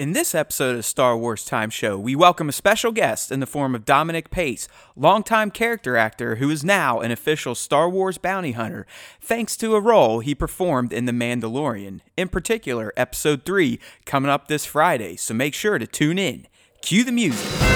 [0.00, 3.46] In this episode of Star Wars Time Show, we welcome a special guest in the
[3.46, 8.52] form of Dominic Pace, longtime character actor who is now an official Star Wars bounty
[8.52, 8.86] hunter,
[9.20, 12.00] thanks to a role he performed in The Mandalorian.
[12.16, 16.46] In particular, Episode 3 coming up this Friday, so make sure to tune in.
[16.80, 17.69] Cue the music.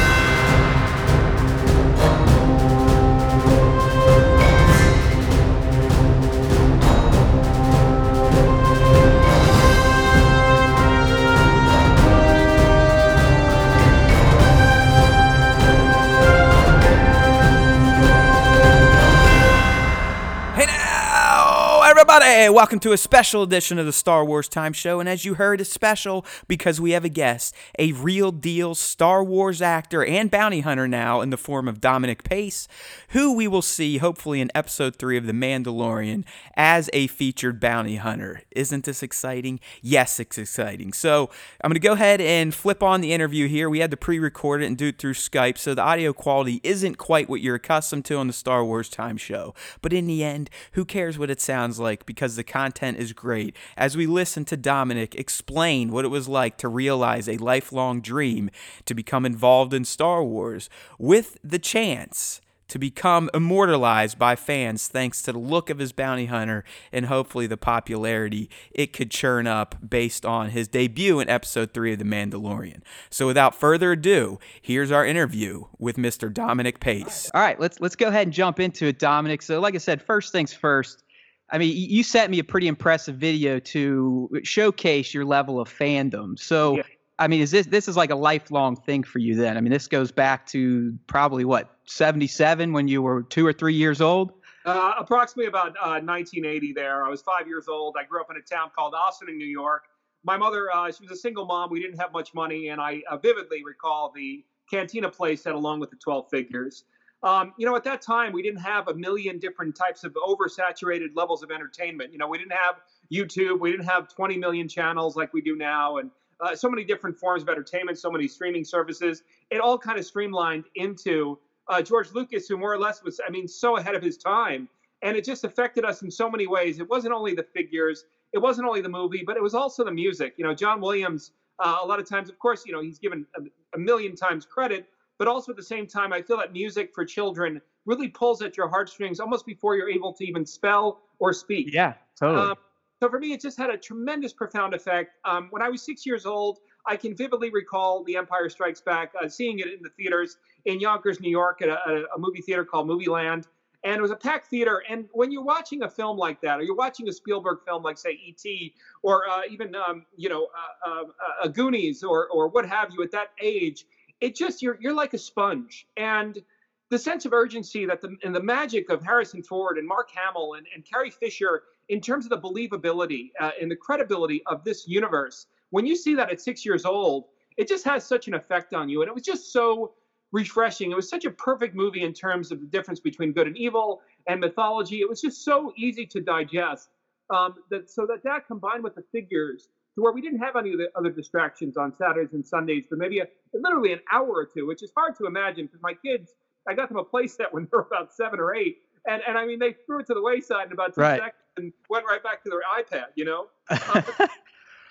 [21.97, 22.49] Everybody!
[22.49, 24.99] Welcome to a special edition of the Star Wars Time Show.
[24.99, 29.23] And as you heard, it's special because we have a guest, a real deal Star
[29.23, 32.67] Wars actor and bounty hunter now in the form of Dominic Pace,
[33.11, 36.25] who we will see hopefully in episode three of The Mandalorian
[36.57, 38.43] as a featured bounty hunter.
[38.51, 39.61] Isn't this exciting?
[39.81, 40.93] Yes, it's exciting.
[40.93, 43.71] So I'm going to go ahead and flip on the interview here.
[43.71, 46.61] We had to pre record it and do it through Skype, so the audio quality
[46.65, 49.55] isn't quite what you're accustomed to on the Star Wars Time Show.
[49.81, 53.57] But in the end, who cares what it sounds like because the content is great.
[53.77, 58.51] As we listen to Dominic explain what it was like to realize a lifelong dream
[58.87, 60.69] to become involved in Star Wars
[60.99, 66.27] with the chance to become immortalized by fans thanks to the look of his bounty
[66.27, 71.73] hunter and hopefully the popularity it could churn up based on his debut in episode
[71.73, 72.81] 3 of The Mandalorian.
[73.11, 76.33] So without further ado, here's our interview with Mr.
[76.33, 77.31] Dominic Pace.
[77.35, 79.43] All right, let's let's go ahead and jump into it, Dominic.
[79.43, 81.04] So, like I said, first things first.
[81.51, 86.39] I mean, you sent me a pretty impressive video to showcase your level of fandom.
[86.39, 86.83] So, Yeah.
[87.19, 89.37] I mean, is this this is like a lifelong thing for you?
[89.37, 93.53] Then, I mean, this goes back to probably what '77 when you were two or
[93.53, 94.33] three years old.
[94.65, 97.05] Uh, approximately about uh, 1980 there.
[97.05, 97.97] I was five years old.
[98.01, 99.85] I grew up in a town called Austin, in New York.
[100.25, 101.71] My mother, uh, she was a single mom.
[101.71, 105.81] We didn't have much money, and I uh, vividly recall the cantina place that along
[105.81, 106.85] with the 12 figures.
[107.25, 111.09] Um, you know, at that time, we didn't have a million different types of oversaturated
[111.15, 112.13] levels of entertainment.
[112.13, 113.61] You know, we didn't have YouTube.
[113.61, 117.19] We didn't have 20 million channels like we do now, and uh, so many different
[117.19, 119.23] forms of entertainment, so many streaming services.
[119.51, 123.31] It all kind of streamlined into uh, George Lucas, who more or less was, I
[123.31, 124.69] mean, so ahead of his time.
[125.03, 126.79] And it just affected us in so many ways.
[126.79, 129.93] It wasn't only the figures, it wasn't only the movie, but it was also the
[129.93, 130.35] music.
[130.37, 133.27] You know, John Williams, uh, a lot of times, of course, you know, he's given
[133.37, 133.41] a,
[133.75, 134.87] a million times credit,
[135.19, 138.57] but also at the same time, I feel that music for children really pulls at
[138.57, 141.73] your heartstrings almost before you're able to even spell or speak.
[141.73, 142.51] Yeah, totally.
[142.51, 142.57] Um,
[143.03, 145.19] so for me, it just had a tremendous, profound effect.
[145.25, 149.13] Um, when I was six years old, I can vividly recall The Empire Strikes Back,
[149.23, 152.65] uh, seeing it in the theaters in Yonkers, New York, at a, a, movie theater
[152.65, 153.47] called Movie Land.
[153.85, 154.83] And it was a packed theater.
[154.89, 157.99] And when you're watching a film like that, or you're watching a Spielberg film like,
[157.99, 160.49] say, E.T., or uh, even, um, you know,
[160.87, 161.05] uh, uh,
[161.43, 163.85] uh, Goonies, or or what have you, at that age,
[164.25, 165.87] it just you're you're like a sponge.
[165.99, 166.43] And
[166.91, 170.55] the sense of urgency that the and the magic of Harrison Ford and Mark Hamill
[170.55, 174.89] and, and Carrie Fisher in terms of the believability uh, and the credibility of this
[174.89, 177.27] universe, when you see that at six years old,
[177.59, 179.03] it just has such an effect on you.
[179.03, 179.93] And it was just so
[180.33, 180.91] refreshing.
[180.91, 184.01] It was such a perfect movie in terms of the difference between good and evil
[184.27, 185.01] and mythology.
[185.01, 186.89] It was just so easy to digest.
[187.29, 190.73] Um, that so that that combined with the figures, to where we didn't have any
[190.73, 194.47] of the other distractions on Saturdays and Sundays for maybe a, literally an hour or
[194.47, 196.33] two, which is hard to imagine because my kids,
[196.69, 199.47] I got them a playset when they were about seven or eight, and and I
[199.47, 201.19] mean they threw it to the wayside in about two Right.
[201.21, 203.47] seconds and went right back to their iPad, you know.
[203.95, 204.29] Um,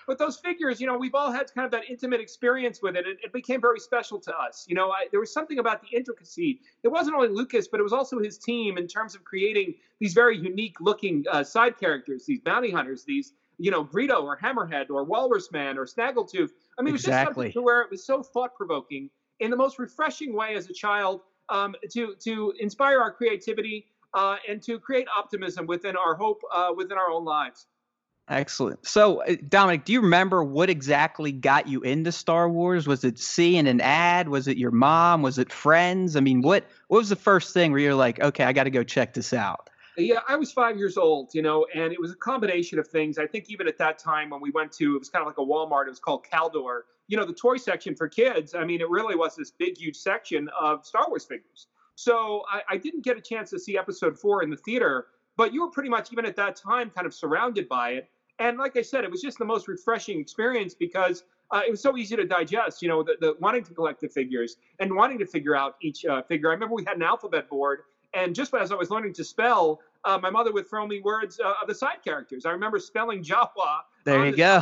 [0.06, 3.06] but those figures, you know, we've all had kind of that intimate experience with it.
[3.08, 4.66] It, it became very special to us.
[4.68, 6.59] You know, I, there was something about the intricacy.
[6.84, 10.14] It wasn't only Lucas, but it was also his team in terms of creating these
[10.14, 14.90] very unique looking uh, side characters, these bounty hunters, these, you know, Greedo or Hammerhead
[14.90, 16.52] or Walrus Man or Snaggletooth.
[16.78, 19.09] I mean, it was just something to where it was so thought provoking
[19.40, 24.38] in the most refreshing way as a child um, to to inspire our creativity uh,
[24.47, 27.68] and to create optimism within our hope uh, within our own lives.
[28.30, 28.86] Excellent.
[28.88, 32.88] So, uh, Dominic, do you remember what exactly got you into Star Wars?
[32.88, 34.29] Was it seeing an ad?
[34.29, 35.22] Was it your mom?
[35.22, 36.16] Was it friends?
[36.16, 38.70] I mean, what what was the first thing where you're like, okay, I got to
[38.70, 39.70] go check this out?
[39.97, 43.19] Yeah, I was five years old, you know, and it was a combination of things.
[43.19, 45.37] I think even at that time when we went to, it was kind of like
[45.37, 45.85] a Walmart.
[45.85, 46.81] It was called Caldor.
[47.07, 48.55] You know, the toy section for kids.
[48.55, 51.67] I mean, it really was this big, huge section of Star Wars figures.
[51.95, 55.07] So I, I didn't get a chance to see Episode Four in the theater,
[55.37, 58.09] but you were pretty much even at that time kind of surrounded by it.
[58.39, 61.81] And like I said, it was just the most refreshing experience because uh, it was
[61.81, 62.81] so easy to digest.
[62.81, 66.03] You know, the, the wanting to collect the figures and wanting to figure out each
[66.03, 66.49] uh, figure.
[66.49, 67.81] I remember we had an alphabet board,
[68.13, 71.39] and just as I was learning to spell, uh, my mother would throw me words
[71.39, 72.45] uh, of the side characters.
[72.45, 74.61] I remember spelling Jawa There you go.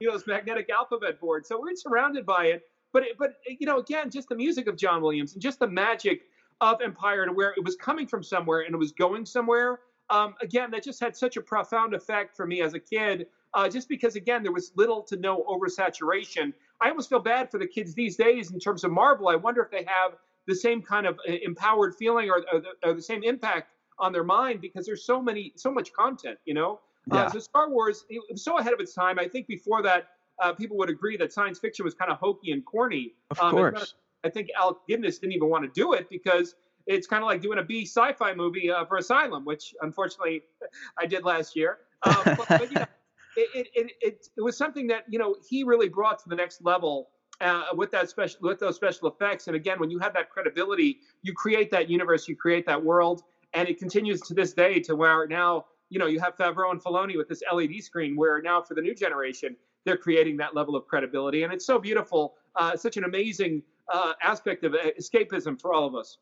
[0.00, 1.46] Neo's magnetic alphabet board.
[1.46, 2.62] So we're surrounded by it.
[2.92, 5.66] But it, but you know, again, just the music of John Williams and just the
[5.66, 6.22] magic
[6.60, 9.80] of Empire to where it was coming from somewhere and it was going somewhere.
[10.10, 13.26] Um, again, that just had such a profound effect for me as a kid.
[13.54, 16.52] Uh, just because again there was little to no oversaturation.
[16.80, 19.28] I almost feel bad for the kids these days in terms of Marvel.
[19.28, 20.12] I wonder if they have
[20.46, 24.12] the same kind of uh, empowered feeling or, or, the, or the same impact on
[24.12, 26.38] their mind because there's so many so much content.
[26.44, 26.80] You know,
[27.12, 27.24] Yeah.
[27.24, 29.18] uh, so Star Wars it was so ahead of its time.
[29.18, 30.08] I think before that,
[30.42, 33.14] uh, people would agree that science fiction was kind of hokey and corny.
[33.30, 33.94] Of Um, as a matter course.
[34.24, 36.54] I think Alec Guinness didn't even want to do it because
[36.86, 40.42] it's kind of like doing a B sci-fi movie uh, for Asylum, which unfortunately
[40.98, 41.78] I did last year.
[42.04, 42.86] Um, but, but, you know,
[43.36, 46.36] it, it, it, it, it was something that you know he really brought to the
[46.36, 47.10] next level
[47.42, 49.46] uh, with that special with those special effects.
[49.48, 53.22] And again, when you have that credibility, you create that universe, you create that world,
[53.54, 56.82] and it continues to this day to where now you know you have Favreau and
[56.82, 60.76] Filoni with this LED screen, where now for the new generation they're creating that level
[60.76, 63.62] of credibility, and it's so beautiful, uh, such an amazing
[63.92, 66.18] uh, aspect of escapism for all of us.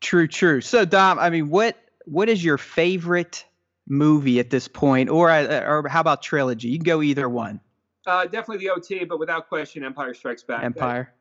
[0.00, 0.60] True, true.
[0.60, 3.44] So Dom, I mean, what what is your favorite
[3.88, 6.68] movie at this point, or uh, or how about trilogy?
[6.68, 7.60] You can go either one.
[8.10, 10.64] Uh, definitely the OT, but without question, Empire Strikes Back.
[10.64, 11.14] Empire.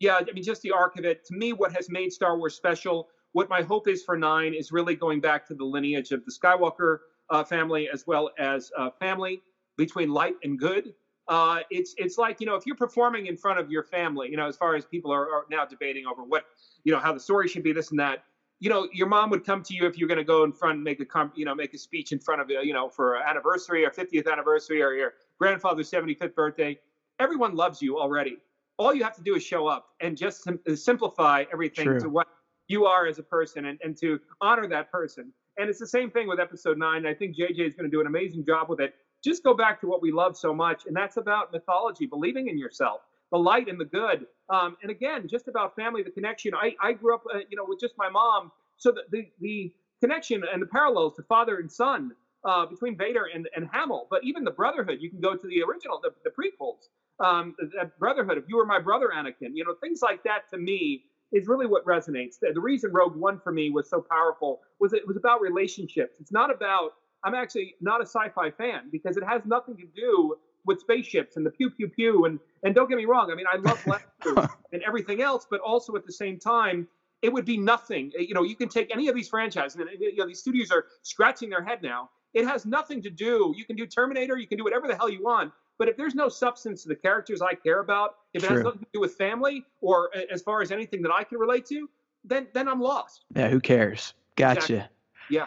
[0.00, 1.24] Yeah, I mean, just the arc of it.
[1.26, 4.72] To me, what has made Star Wars special, what my hope is for nine, is
[4.72, 6.98] really going back to the lineage of the Skywalker
[7.30, 9.40] uh, family as well as uh, family
[9.78, 10.94] between light and good.
[11.28, 14.36] Uh, it's it's like you know if you're performing in front of your family, you
[14.36, 16.46] know, as far as people are, are now debating over what
[16.82, 18.24] you know how the story should be, this and that.
[18.58, 20.76] You know, your mom would come to you if you're going to go in front
[20.76, 23.16] and make a com- you know make a speech in front of you know for
[23.16, 26.78] an anniversary or 50th anniversary or your grandfather's 75th birthday.
[27.18, 28.38] Everyone loves you already
[28.78, 32.00] all you have to do is show up and just sim- uh, simplify everything True.
[32.00, 32.26] to what
[32.68, 35.32] you are as a person and, and to honor that person.
[35.58, 37.06] And it's the same thing with episode nine.
[37.06, 38.94] I think JJ is going to do an amazing job with it.
[39.24, 42.58] Just go back to what we love so much, and that's about mythology, believing in
[42.58, 43.00] yourself,
[43.32, 44.26] the light and the good.
[44.48, 46.54] Um, and again, just about family, the connection.
[46.54, 48.52] I, I grew up, uh, you know, with just my mom.
[48.78, 52.12] So the, the, the connection and the parallels to father and son
[52.44, 55.62] uh, between Vader and, and Hamill, but even the brotherhood, you can go to the
[55.62, 56.88] original, the, the prequels
[57.24, 58.38] um, that brotherhood.
[58.38, 61.66] If you were my brother, Anakin, you know, things like that to me is really
[61.66, 62.38] what resonates.
[62.40, 66.18] The, the reason Rogue One for me was so powerful was it was about relationships.
[66.20, 66.92] It's not about.
[67.24, 71.46] I'm actually not a sci-fi fan because it has nothing to do with spaceships and
[71.46, 73.30] the pew pew pew and and don't get me wrong.
[73.30, 76.88] I mean, I love and everything else, but also at the same time.
[77.22, 78.12] It would be nothing.
[78.16, 80.84] You know, you can take any of these franchises, and you know these studios are
[81.02, 82.10] scratching their head now.
[82.34, 83.54] It has nothing to do.
[83.56, 86.14] You can do Terminator, you can do whatever the hell you want, but if there's
[86.14, 89.14] no substance to the characters I care about, if it has nothing to do with
[89.14, 91.88] family or as far as anything that I can relate to,
[92.24, 93.24] then then I'm lost.
[93.34, 94.14] Yeah, who cares?
[94.36, 94.58] Gotcha.
[94.58, 94.84] Exactly.
[95.30, 95.46] Yeah.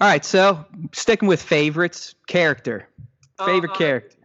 [0.00, 2.88] All right, so sticking with favorites, character,
[3.38, 4.15] favorite Uh, uh, character.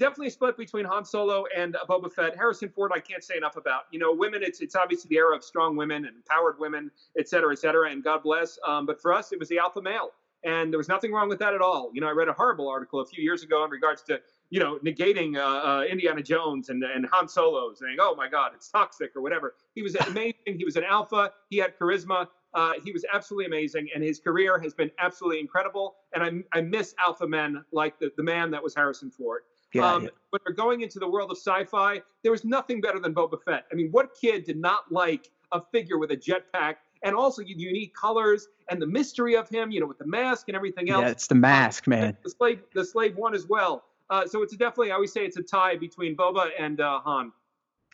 [0.00, 2.34] Definitely split between Han Solo and uh, Boba Fett.
[2.34, 3.82] Harrison Ford, I can't say enough about.
[3.90, 4.42] You know, women.
[4.42, 7.90] It's it's obviously the era of strong women and empowered women, et cetera, et cetera.
[7.90, 8.58] And God bless.
[8.66, 10.12] Um, but for us, it was the alpha male,
[10.42, 11.90] and there was nothing wrong with that at all.
[11.92, 14.18] You know, I read a horrible article a few years ago in regards to
[14.48, 18.52] you know negating uh, uh, Indiana Jones and and Han Solo, saying, "Oh my God,
[18.54, 19.56] it's toxic" or whatever.
[19.74, 20.32] He was amazing.
[20.46, 21.30] he was an alpha.
[21.50, 22.26] He had charisma.
[22.54, 25.96] Uh, he was absolutely amazing, and his career has been absolutely incredible.
[26.14, 29.42] And I, I miss alpha men like the, the man that was Harrison Ford.
[29.72, 30.08] Yeah, um, yeah.
[30.30, 33.66] When we're going into the world of sci-fi, there was nothing better than Boba Fett.
[33.70, 37.94] I mean, what kid did not like a figure with a jetpack and also unique
[37.94, 41.02] colors and the mystery of him, you know, with the mask and everything else?
[41.02, 42.16] yeah, it's the mask, man.
[42.22, 43.84] The slave, the slave one as well.
[44.10, 47.32] Uh, so it's definitely, I always say, it's a tie between Boba and uh, Han.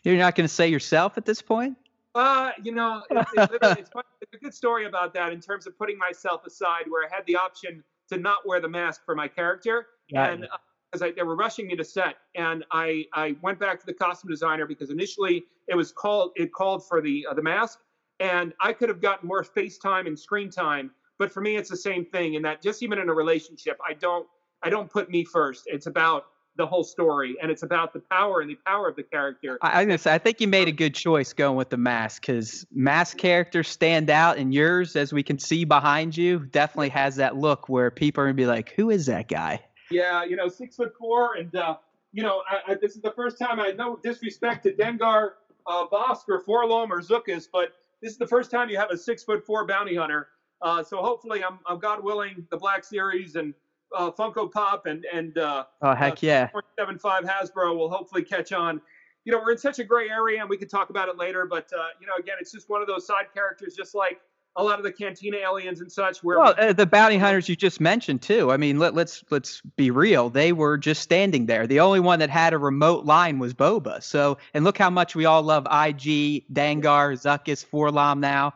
[0.03, 1.77] You're not going to say yourself at this point?
[2.15, 3.91] Uh, you know, it, it, literally- it's,
[4.23, 7.27] it's a good story about that in terms of putting myself aside, where I had
[7.27, 10.29] the option to not wear the mask for my character, Yeah.
[10.31, 10.49] and
[10.91, 14.31] because they were rushing me to set, and I I went back to the costume
[14.31, 17.81] designer because initially it was called it called for the uh, the mask,
[18.21, 21.71] and I could have gotten more face time and screen time, but for me it's
[21.71, 24.27] the same thing in that just even in a relationship, I don't
[24.63, 25.65] I don't put me first.
[25.67, 26.27] It's about
[26.57, 29.59] the whole story, and it's about the power and the power of the character.
[29.61, 32.23] I, I, gonna say, I think you made a good choice going with the mask
[32.23, 37.17] because mask characters stand out, and yours, as we can see behind you, definitely has
[37.17, 40.49] that look where people are gonna be like, "Who is that guy?" Yeah, you know,
[40.49, 41.77] six foot four, and uh,
[42.13, 45.33] you know, I, I, this is the first time I no disrespect to Dengar,
[45.67, 48.97] uh, Bossk, or 4-LOM or Zuckuss, but this is the first time you have a
[48.97, 50.29] six foot four bounty hunter.
[50.63, 53.55] Uh, so hopefully, I'm, I'm God willing, the Black Series and
[53.95, 56.49] uh, Funko Pop and and uh, Oh heck yeah!
[56.79, 58.81] 0.75 Hasbro will hopefully catch on.
[59.25, 61.47] You know, we're in such a gray area, and we could talk about it later.
[61.47, 64.21] But uh, you know, again, it's just one of those side characters, just like
[64.57, 66.25] a lot of the Cantina aliens and such.
[66.25, 68.51] Where well, uh, the bounty hunters you just mentioned too.
[68.51, 70.31] I mean, let, let's let's be real.
[70.31, 71.67] They were just standing there.
[71.67, 74.03] The only one that had a remote line was Boba.
[74.03, 78.55] So, and look how much we all love IG, Dengar Zuckuss, 4-LOM now.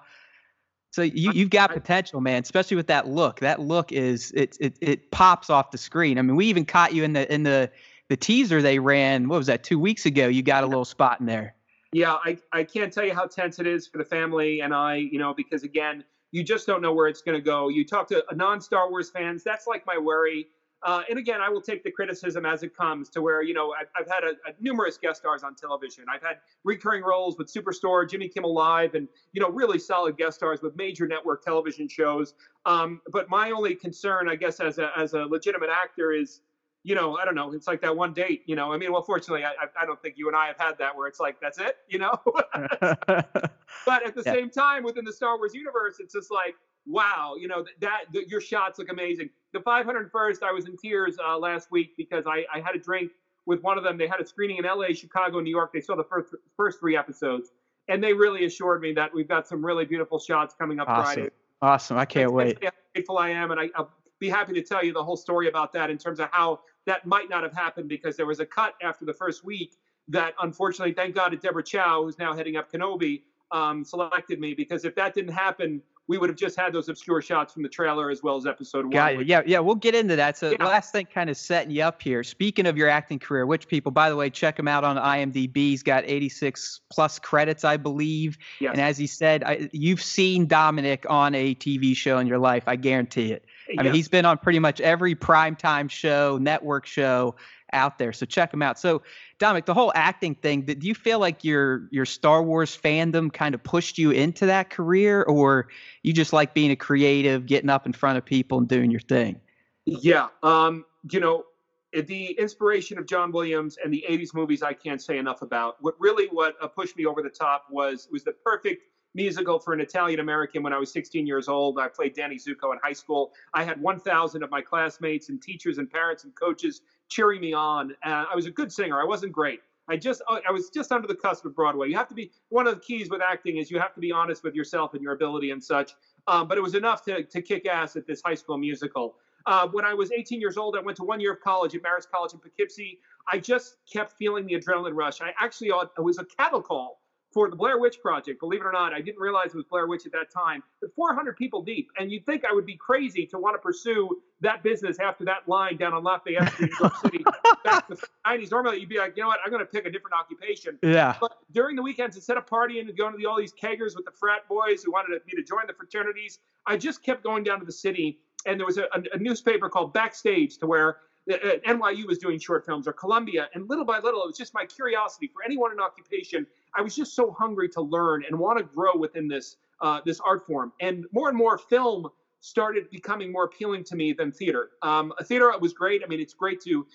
[0.92, 2.42] So you you've got potential, man.
[2.42, 3.40] Especially with that look.
[3.40, 6.18] That look is it it it pops off the screen.
[6.18, 7.70] I mean, we even caught you in the in the
[8.08, 9.28] the teaser they ran.
[9.28, 9.62] What was that?
[9.62, 10.26] Two weeks ago.
[10.26, 11.54] You got a little spot in there.
[11.92, 14.96] Yeah, I, I can't tell you how tense it is for the family and I,
[14.96, 17.68] you know, because again, you just don't know where it's going to go.
[17.68, 20.46] You talk to non Star Wars fans, that's like my worry.
[20.82, 23.74] Uh, and again, I will take the criticism as it comes to where, you know,
[23.78, 26.04] I've, I've had a, a numerous guest stars on television.
[26.10, 30.38] I've had recurring roles with Superstore, Jimmy Kimmel Live, and, you know, really solid guest
[30.38, 32.34] stars with major network television shows.
[32.64, 36.40] Um, but my only concern, I guess, as a, as a legitimate actor is,
[36.82, 37.52] you know, I don't know.
[37.52, 38.72] It's like that one date, you know.
[38.72, 41.06] I mean, well, fortunately, I, I don't think you and I have had that where
[41.06, 42.18] it's like, that's it, you know.
[42.54, 44.32] but at the yeah.
[44.32, 46.54] same time, within the Star Wars universe, it's just like,
[46.86, 49.28] wow, you know, that, that your shots look amazing.
[49.52, 53.12] The 501st, I was in tears uh, last week because I, I had a drink
[53.44, 53.98] with one of them.
[53.98, 55.72] They had a screening in L.A., Chicago, New York.
[55.74, 57.50] They saw the first first three episodes,
[57.88, 61.14] and they really assured me that we've got some really beautiful shots coming up awesome.
[61.14, 61.30] Friday.
[61.60, 61.98] Awesome!
[61.98, 62.64] I can't That's wait.
[62.64, 65.48] How grateful I am, and I, I'll be happy to tell you the whole story
[65.48, 68.46] about that in terms of how that might not have happened because there was a
[68.46, 69.76] cut after the first week
[70.08, 73.22] that unfortunately, thank God, it Deborah Chow, who's now heading up Kenobi,
[73.52, 77.22] um, selected me because if that didn't happen, we would have just had those obscure
[77.22, 78.90] shots from the trailer as well as episode one.
[78.90, 79.24] Got you.
[79.24, 80.36] Yeah, yeah, we'll get into that.
[80.36, 80.66] So yeah.
[80.66, 82.24] last thing kind of setting you up here.
[82.24, 85.54] Speaking of your acting career, which people, by the way, check him out on IMDb.
[85.54, 88.38] He's got 86 plus credits, I believe.
[88.60, 88.72] Yes.
[88.72, 92.64] And as he said, I, you've seen Dominic on a TV show in your life.
[92.66, 93.44] I guarantee it.
[93.78, 97.36] I mean, he's been on pretty much every primetime show, network show
[97.72, 98.12] out there.
[98.12, 98.78] So check him out.
[98.78, 99.02] So
[99.38, 103.54] Dominic, the whole acting thing, do you feel like your your Star Wars fandom kind
[103.54, 105.68] of pushed you into that career or
[106.02, 109.00] you just like being a creative, getting up in front of people and doing your
[109.00, 109.40] thing?
[109.86, 110.28] Yeah.
[110.42, 111.44] Um, you know,
[111.92, 115.76] the inspiration of John Williams and the 80s movies I can't say enough about.
[115.80, 119.72] What really what uh, pushed me over the top was was the perfect musical for
[119.72, 121.78] an Italian American when I was 16 years old.
[121.78, 123.32] I played Danny Zuko in high school.
[123.54, 127.92] I had 1,000 of my classmates and teachers and parents and coaches cheering me on.
[128.04, 129.00] Uh, I was a good singer.
[129.00, 129.60] I wasn't great.
[129.88, 131.88] I just oh, I was just under the cusp of Broadway.
[131.88, 134.12] You have to be one of the keys with acting is you have to be
[134.12, 135.94] honest with yourself and your ability and such.
[136.28, 139.16] Um, but it was enough to to kick ass at this high school musical.
[139.46, 141.82] Uh, when I was 18 years old, I went to one year of college at
[141.82, 143.00] Marist College in Poughkeepsie.
[143.26, 145.20] I just kept feeling the adrenaline rush.
[145.20, 146.99] I actually it was a cattle call
[147.32, 148.40] for the Blair Witch Project.
[148.40, 150.92] Believe it or not, I didn't realize it was Blair Witch at that time, but
[150.94, 151.90] 400 people deep.
[151.98, 155.46] And you'd think I would be crazy to want to pursue that business after that
[155.46, 157.24] line down on Lafayette Street, New York City,
[157.64, 158.50] back in the 90s.
[158.50, 160.78] Normally, you'd be like, you know what, I'm going to pick a different occupation.
[160.82, 161.16] Yeah.
[161.20, 164.04] But during the weekends, instead of partying and going to the, all these keggers with
[164.04, 167.60] the frat boys who wanted me to join the fraternities, I just kept going down
[167.60, 168.20] to the city.
[168.46, 170.96] And there was a, a, a newspaper called Backstage to where
[171.30, 173.48] uh, NYU was doing short films or Columbia.
[173.54, 176.46] And little by little, it was just my curiosity for anyone in occupation.
[176.74, 180.20] I was just so hungry to learn and want to grow within this uh, this
[180.20, 180.72] art form.
[180.80, 182.08] And more and more film
[182.40, 184.70] started becoming more appealing to me than theater.
[184.82, 186.02] Um, theater was great.
[186.04, 186.86] I mean, it's great to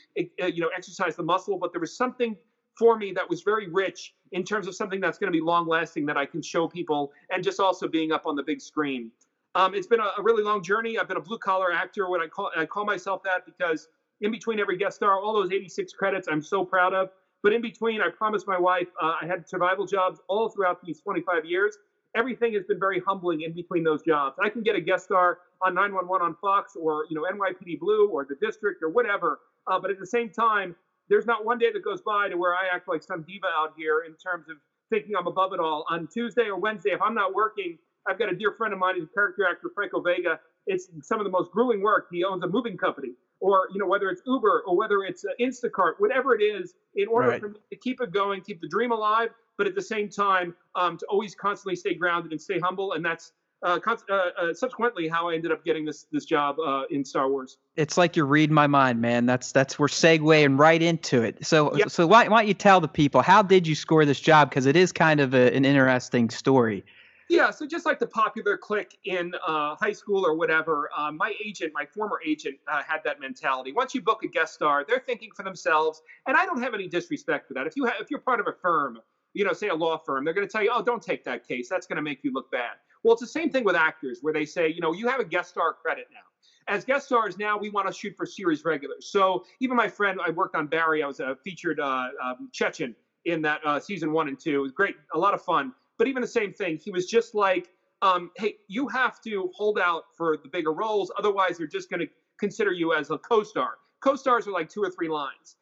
[0.41, 2.35] uh, you know exercise the muscle, but there was something
[2.77, 5.67] for me that was very rich in terms of something that's going to be long
[5.67, 9.11] lasting that I can show people, and just also being up on the big screen.
[9.53, 10.99] Um, it's been a, a, really long journey.
[10.99, 12.09] I've been a blue collar actor.
[12.09, 13.87] What I call I call myself that because
[14.21, 17.09] in between every guest star, all those 86 credits, I'm so proud of.
[17.43, 20.99] But in between, I promised my wife uh, I had survival jobs all throughout these
[21.01, 21.77] 25 years.
[22.15, 24.37] Everything has been very humbling in between those jobs.
[24.41, 28.09] I can get a guest star on 911 on Fox or you know NYPD Blue
[28.09, 29.41] or The District or whatever.
[29.67, 30.75] Uh, but at the same time,
[31.09, 33.73] there's not one day that goes by to where I act like some diva out
[33.77, 34.57] here in terms of
[34.89, 35.85] thinking I'm above it all.
[35.89, 38.95] On Tuesday or Wednesday, if I'm not working, I've got a dear friend of mine,
[38.95, 40.39] he's a character actor, Franco Vega.
[40.67, 42.07] It's some of the most grueling work.
[42.11, 45.29] He owns a moving company or you know whether it's Uber or whether it's uh,
[45.39, 47.41] Instacart, whatever it is, in order right.
[47.41, 50.55] for me to keep it going, keep the dream alive, but at the same time
[50.75, 53.33] um, to always constantly stay grounded and stay humble, and that's.
[53.63, 57.29] Uh, uh, uh, subsequently, how I ended up getting this this job uh, in Star
[57.29, 57.57] Wars.
[57.77, 59.25] It's like you're reading my mind, man.
[59.25, 61.43] That's that's we're segueing right into it.
[61.43, 61.89] So yep.
[61.89, 64.49] so why, why don't you tell the people how did you score this job?
[64.49, 66.83] Because it is kind of a, an interesting story.
[67.27, 71.33] Yeah, so just like the popular clique in uh, high school or whatever, uh, my
[71.43, 73.73] agent, my former agent, uh, had that mentality.
[73.73, 76.87] Once you book a guest star, they're thinking for themselves, and I don't have any
[76.87, 77.65] disrespect for that.
[77.65, 78.99] If you have, if you're part of a firm,
[79.33, 81.47] you know, say a law firm, they're going to tell you, oh, don't take that
[81.47, 81.67] case.
[81.67, 82.73] That's going to make you look bad.
[83.03, 85.25] Well, it's the same thing with actors, where they say, you know, you have a
[85.25, 86.19] guest star credit now.
[86.67, 89.07] As guest stars now, we want to shoot for series regulars.
[89.11, 91.03] So even my friend, I worked on Barry.
[91.03, 94.55] I was a featured uh, um, Chechen in that uh, season one and two.
[94.55, 97.33] It was great, a lot of fun but even the same thing, he was just
[97.33, 97.69] like,
[98.01, 101.11] um, hey, you have to hold out for the bigger roles.
[101.17, 102.07] Otherwise, they're just going to
[102.39, 103.75] consider you as a co-star.
[104.01, 105.55] Co-stars are like two or three lines.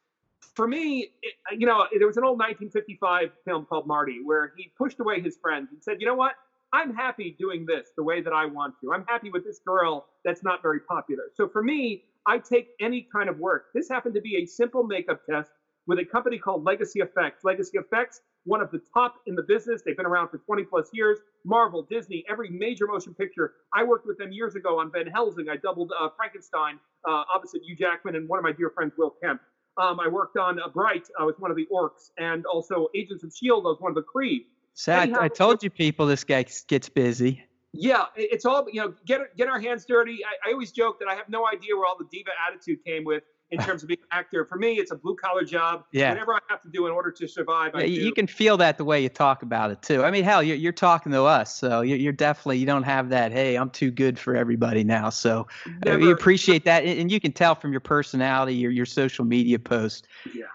[0.56, 4.72] For me, it, you know, there was an old 1955 film called Marty where he
[4.78, 6.34] pushed away his friends and said, you know what?
[6.74, 8.92] I'm happy doing this the way that I want to.
[8.94, 11.26] I'm happy with this girl that's not very popular.
[11.36, 13.66] So for me, I take any kind of work.
[13.74, 15.52] This happened to be a simple makeup test
[15.86, 17.44] with a company called Legacy Effects.
[17.44, 19.82] Legacy Effects, one of the top in the business.
[19.86, 21.20] They've been around for 20 plus years.
[21.46, 23.54] Marvel, Disney, every major motion picture.
[23.74, 25.50] I worked with them years ago on Van Helsing.
[25.50, 29.16] I doubled uh, Frankenstein uh, opposite Hugh Jackman and one of my dear friends, Will
[29.24, 29.42] Kemp.
[29.78, 31.08] Um, I worked on uh, Bright.
[31.20, 33.66] I was one of the orcs, and also Agents of S.H.I.E.L.D.
[33.66, 34.46] I was one of the Kree.
[34.78, 37.44] Zach, Anyhow, I told you people this guy gets busy.
[37.74, 38.94] Yeah, it's all you know.
[39.06, 40.20] Get get our hands dirty.
[40.24, 43.04] I, I always joke that I have no idea where all the diva attitude came
[43.04, 43.24] with
[43.54, 44.46] in terms of being an actor.
[44.46, 45.86] For me, it's a blue collar job.
[45.92, 46.10] Yeah.
[46.10, 48.84] Whatever I have to do in order to survive, yeah, You can feel that the
[48.84, 50.04] way you talk about it too.
[50.04, 53.10] I mean, hell, you're, you're talking to us, so you're, you're definitely you don't have
[53.10, 53.32] that.
[53.32, 55.10] Hey, I'm too good for everybody now.
[55.10, 58.86] So uh, Never, we appreciate that, and you can tell from your personality, your your
[58.86, 60.08] social media post.
[60.34, 60.46] Yeah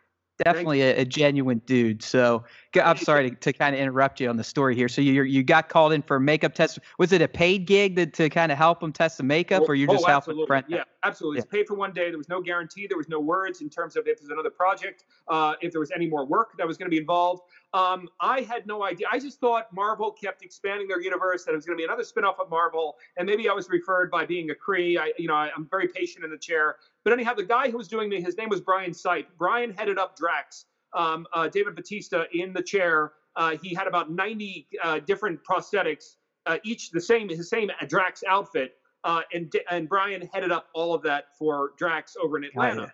[0.44, 2.02] definitely a, a, genuine dude.
[2.02, 4.88] So I'm sorry to, to kind of interrupt you on the story here.
[4.88, 6.78] So you you got called in for a makeup test.
[6.98, 9.74] Was it a paid gig to, to kind of help them test the makeup, or
[9.74, 10.64] you're just oh, helping friend?
[10.68, 11.38] Yeah, absolutely.
[11.38, 11.42] Yeah.
[11.42, 12.10] It's paid for one day.
[12.10, 12.86] There was no guarantee.
[12.86, 15.90] There was no words in terms of if there's another project, uh, if there was
[15.90, 17.42] any more work that was going to be involved.
[17.74, 19.06] Um, I had no idea.
[19.12, 22.02] I just thought Marvel kept expanding their universe, that it was going to be another
[22.02, 24.98] spinoff of Marvel, and maybe I was referred by being a Kree.
[24.98, 26.76] I, you know, I, am very patient in the chair.
[27.08, 29.24] But anyhow, the guy who was doing me, his name was Brian Sipe.
[29.38, 30.66] Brian headed up Drax.
[30.92, 33.12] Um, uh, David Bautista in the chair.
[33.34, 38.22] Uh, he had about 90 uh, different prosthetics, uh, each the same, his same Drax
[38.28, 38.74] outfit.
[39.04, 42.92] Uh, and and Brian headed up all of that for Drax over in Atlanta.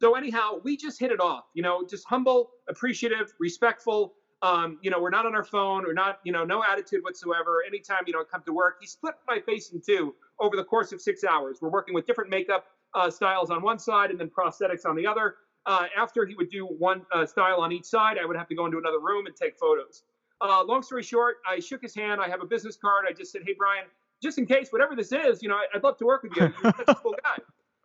[0.00, 1.44] So anyhow, we just hit it off.
[1.54, 4.14] You know, just humble, appreciative, respectful.
[4.42, 5.84] Um, you know, we're not on our phone.
[5.84, 7.62] We're not, you know, no attitude whatsoever.
[7.64, 10.90] Anytime you know come to work, he split my face in two over the course
[10.90, 11.58] of six hours.
[11.62, 15.06] We're working with different makeup uh, styles on one side and then prosthetics on the
[15.06, 15.36] other.
[15.66, 18.54] Uh, after he would do one uh, style on each side, I would have to
[18.54, 20.02] go into another room and take photos.
[20.40, 22.20] Uh, long story short, I shook his hand.
[22.20, 23.04] I have a business card.
[23.08, 23.84] I just said, "Hey, Brian,
[24.20, 26.52] just in case, whatever this is, you know, I'd love to work with you.
[26.62, 27.42] You're such a cool guy."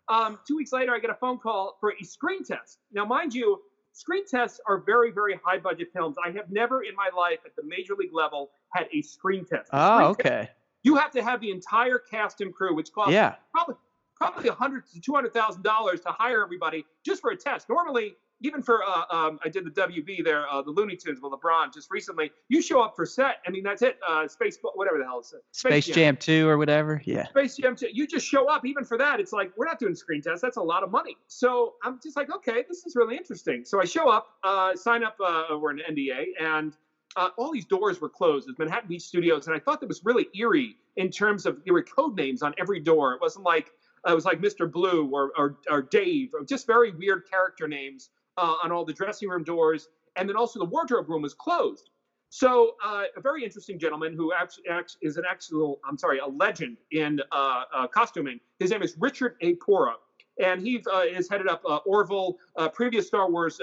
[0.09, 2.79] Um, two weeks later, I get a phone call for a screen test.
[2.91, 6.15] Now, mind you, screen tests are very, very high budget films.
[6.23, 9.69] I have never in my life at the major league level had a screen test.
[9.71, 10.29] Oh, screen okay.
[10.29, 10.51] Test,
[10.83, 13.35] you have to have the entire cast and crew, which costs yeah.
[13.51, 13.75] probably
[14.17, 17.69] probably a hundred to two hundred thousand dollars to hire everybody just for a test.
[17.69, 21.31] Normally, even for uh, um, I did the WB there, uh, the Looney Tunes with
[21.31, 22.31] LeBron just recently.
[22.49, 23.37] You show up for set.
[23.47, 23.97] I mean, that's it.
[24.07, 25.95] Uh, Space, whatever the hell it's Space, Space Jam.
[25.95, 27.01] Jam Two or whatever.
[27.05, 27.27] Yeah.
[27.29, 27.87] Space Jam Two.
[27.91, 28.65] You just show up.
[28.65, 30.41] Even for that, it's like we're not doing screen tests.
[30.41, 31.17] That's a lot of money.
[31.27, 33.65] So I'm just like, okay, this is really interesting.
[33.65, 35.17] So I show up, uh, sign up.
[35.23, 36.77] Uh, we're an NDA, and
[37.15, 38.47] uh, all these doors were closed.
[38.47, 41.73] It's Manhattan Beach Studios, and I thought that was really eerie in terms of there
[41.73, 43.13] were code names on every door.
[43.13, 43.71] It wasn't like
[44.05, 44.71] it was like Mr.
[44.71, 48.93] Blue or, or, or Dave, or just very weird character names uh, on all the
[48.93, 49.89] dressing room doors.
[50.15, 51.89] And then also the wardrobe room was closed.
[52.29, 54.65] So uh, a very interesting gentleman who actually,
[55.01, 58.39] is an actual, I'm sorry, a legend in uh, uh, costuming.
[58.59, 59.55] His name is Richard A.
[59.55, 59.95] Porro.
[60.41, 62.37] And he uh, is headed up uh, Orville,
[62.73, 63.59] previous Star Wars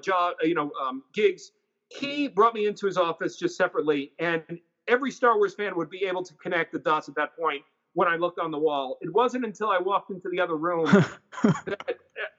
[0.00, 1.52] job, you know, um, gigs.
[1.88, 4.42] He brought me into his office just separately, and
[4.88, 7.62] every Star Wars fan would be able to connect the dots at that point
[7.96, 8.98] when I looked on the wall.
[9.00, 10.84] It wasn't until I walked into the other room
[11.42, 11.94] that uh,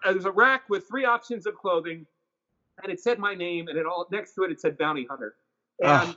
[0.06, 2.06] there was a rack with three options of clothing,
[2.84, 5.36] and it said my name, and it all next to it it said bounty hunter,
[5.84, 6.10] and.
[6.10, 6.16] Oh.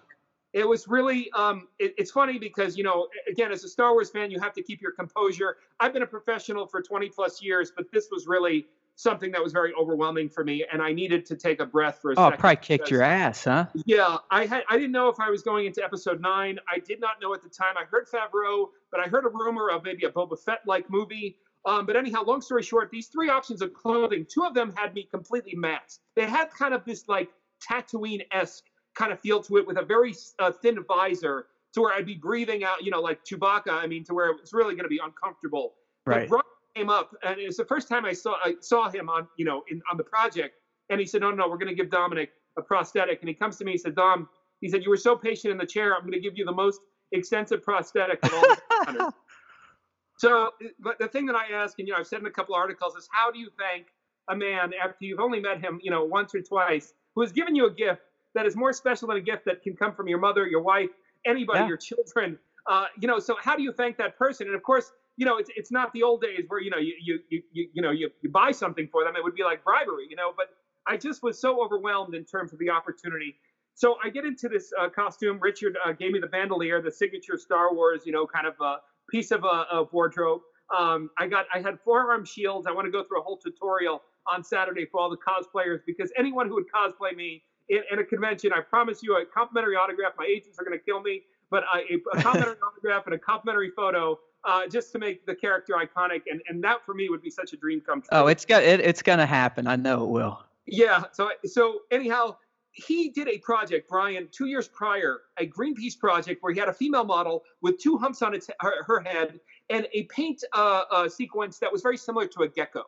[0.53, 4.11] It was really, um, it, it's funny because, you know, again, as a Star Wars
[4.11, 5.59] fan, you have to keep your composure.
[5.79, 8.66] I've been a professional for 20 plus years, but this was really
[9.00, 12.10] something that was very overwhelming for me, and I needed to take a breath for
[12.10, 12.34] a oh, second.
[12.34, 13.66] Oh, probably kicked your ass, huh?
[13.86, 14.64] Yeah, I had.
[14.68, 16.58] I didn't know if I was going into episode nine.
[16.68, 17.76] I did not know at the time.
[17.78, 21.38] I heard Favreau, but I heard a rumor of maybe a Boba Fett-like movie.
[21.64, 24.94] Um, but anyhow, long story short, these three options of clothing, two of them had
[24.94, 26.00] me completely masked.
[26.14, 27.30] They had kind of this like
[27.70, 32.06] Tatooine-esque kind of feel to it, with a very uh, thin visor, to where I'd
[32.06, 33.72] be breathing out, you know, like Chewbacca.
[33.72, 35.74] I mean, to where it's really going to be uncomfortable.
[36.06, 36.30] Right.
[36.76, 39.44] Came up, and it was the first time I saw I saw him on you
[39.44, 40.54] know in, on the project,
[40.88, 43.56] and he said, "No, no, we're going to give Dominic a prosthetic." And he comes
[43.59, 44.28] to me, he said, "Dom,"
[44.61, 45.94] he said, "You were so patient in the chair.
[45.94, 46.80] I'm going to give you the most
[47.12, 48.40] extensive prosthetic of all
[48.87, 49.12] the
[50.18, 52.54] So, but the thing that I ask, and you know, I've said in a couple
[52.54, 53.87] articles, is how do you thank
[54.28, 57.56] a man after you've only met him, you know, once or twice, who has given
[57.56, 58.02] you a gift
[58.35, 60.90] that is more special than a gift that can come from your mother, your wife,
[61.24, 61.68] anybody, yeah.
[61.68, 62.38] your children.
[62.66, 64.46] Uh, you know, so how do you thank that person?
[64.46, 66.94] And of course, you know, it's it's not the old days where you know you
[67.00, 69.14] you you you, know you, you buy something for them.
[69.16, 70.33] It would be like bribery, you know.
[70.37, 70.46] But
[70.87, 73.37] I just was so overwhelmed in terms of the opportunity
[73.80, 75.38] so I get into this uh, costume.
[75.40, 78.76] Richard uh, gave me the bandolier, the signature Star Wars, you know, kind of a
[79.11, 80.42] piece of, of wardrobe.
[80.76, 82.66] Um, I got, I had forearm shields.
[82.66, 86.12] I want to go through a whole tutorial on Saturday for all the cosplayers because
[86.18, 90.12] anyone who would cosplay me in, in a convention, I promise you a complimentary autograph.
[90.18, 93.70] My agents are going to kill me, but a, a complimentary autograph and a complimentary
[93.74, 96.22] photo uh, just to make the character iconic.
[96.31, 98.09] And, and that for me would be such a dream come true.
[98.12, 99.66] Oh, it's got it, it's to happen.
[99.66, 100.42] I know it will.
[100.66, 101.05] Yeah.
[101.12, 102.37] So so anyhow,
[102.72, 106.72] he did a project, Brian, two years prior, a Greenpeace project where he had a
[106.72, 111.09] female model with two humps on its her, her head and a paint uh, uh,
[111.09, 112.85] sequence that was very similar to a gecko.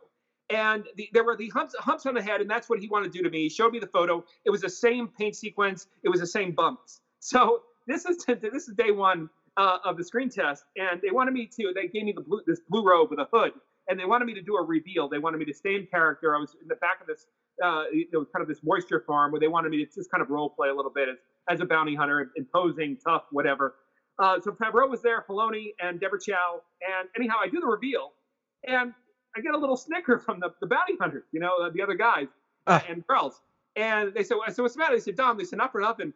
[0.51, 3.13] And the, there were the humps, humps on the head, and that's what he wanted
[3.13, 3.45] to do to me.
[3.45, 4.25] He showed me the photo.
[4.45, 5.87] It was the same paint sequence.
[6.03, 7.01] It was the same bumps.
[7.21, 11.35] So this is this is day one uh, of the screen test, and they wanted
[11.35, 11.73] me to.
[11.75, 13.53] They gave me the blue, this blue robe with a hood,
[13.89, 15.09] and they wanted me to do a reveal.
[15.09, 16.35] They wanted me to stay in character.
[16.35, 17.27] I was in the back of this
[17.63, 20.23] uh, you know, kind of this moisture farm where they wanted me to just kind
[20.23, 21.17] of role play a little bit as,
[21.49, 23.77] as a bounty hunter, imposing, tough, whatever.
[24.19, 28.13] Uh, so Favreau was there, Filoni and Deborah Chow, and anyhow, I do the reveal,
[28.67, 28.93] and
[29.37, 32.29] I get a little snicker from the, the bounty hunters, you know, the other guys
[32.67, 32.81] uh.
[32.89, 33.41] and girls,
[33.77, 35.85] and they said, "I said, what's the matter?" They said, "Dom, they said up and
[35.85, 36.13] up, and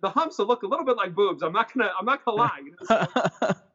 [0.00, 1.42] the humps will look a little bit like boobs.
[1.42, 3.06] I'm not gonna, I'm not gonna lie." You know?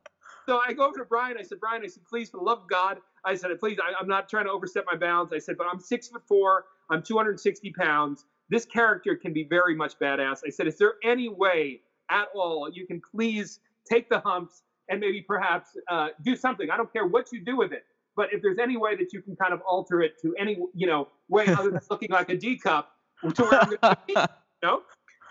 [0.48, 1.38] so I go over to Brian.
[1.38, 3.94] I said, "Brian, I said, please, for the love of God, I said, please, I,
[4.00, 5.34] I'm not trying to overstep my bounds.
[5.34, 6.66] I said, but I'm six foot four.
[6.90, 8.26] I'm 260 pounds.
[8.50, 10.40] This character can be very much badass.
[10.46, 15.02] I said, is there any way at all you can please take the humps and
[15.02, 16.70] maybe perhaps uh, do something?
[16.72, 19.22] I don't care what you do with it, but if there's any way that you
[19.22, 22.38] can kind of alter it to any you know way other than looking like a
[22.38, 22.94] D cup,
[23.34, 24.26] to where I'm gonna be, you
[24.64, 24.84] know,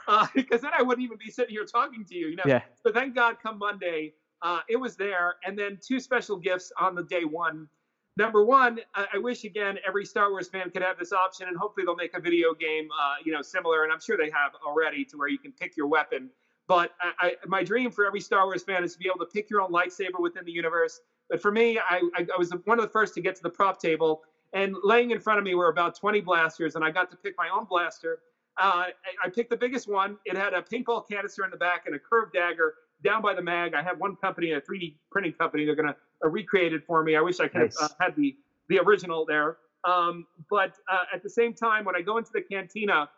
[0.09, 2.29] uh, because then I wouldn't even be sitting here talking to you.
[2.29, 2.45] You know.
[2.47, 2.63] Yeah.
[2.85, 6.95] So thank God, come Monday, uh, it was there, and then two special gifts on
[6.95, 7.69] the day one
[8.17, 11.57] number one, I, I, wish again every Star Wars fan could have this option, and
[11.57, 13.85] hopefully they'll make a video game, uh, you know, similar.
[13.85, 16.31] And I'm sure they have already, to where you can pick your weapon.
[16.67, 19.31] But I, I, my dream for every Star Wars fan is to be able to
[19.31, 21.01] pick your own lightsaber within the universe.
[21.31, 23.81] But for me, I, I was one of the first to get to the prop
[23.81, 27.17] table, and laying in front of me were about 20 blasters, and I got to
[27.17, 28.21] pick my own blaster.
[28.59, 28.87] Uh,
[29.23, 30.17] I, picked the biggest one.
[30.25, 33.43] It had a paintball canister in the back and a curved dagger down by the
[33.43, 33.75] mag.
[33.75, 35.67] I have one company, a 3D printing company.
[35.67, 37.17] They're going to uh, it for me.
[37.17, 37.81] I wish I could nice.
[37.81, 38.37] have uh, had the
[38.69, 39.59] the original there.
[39.85, 43.09] Um, but uh, at the same time, when I go into the cantina,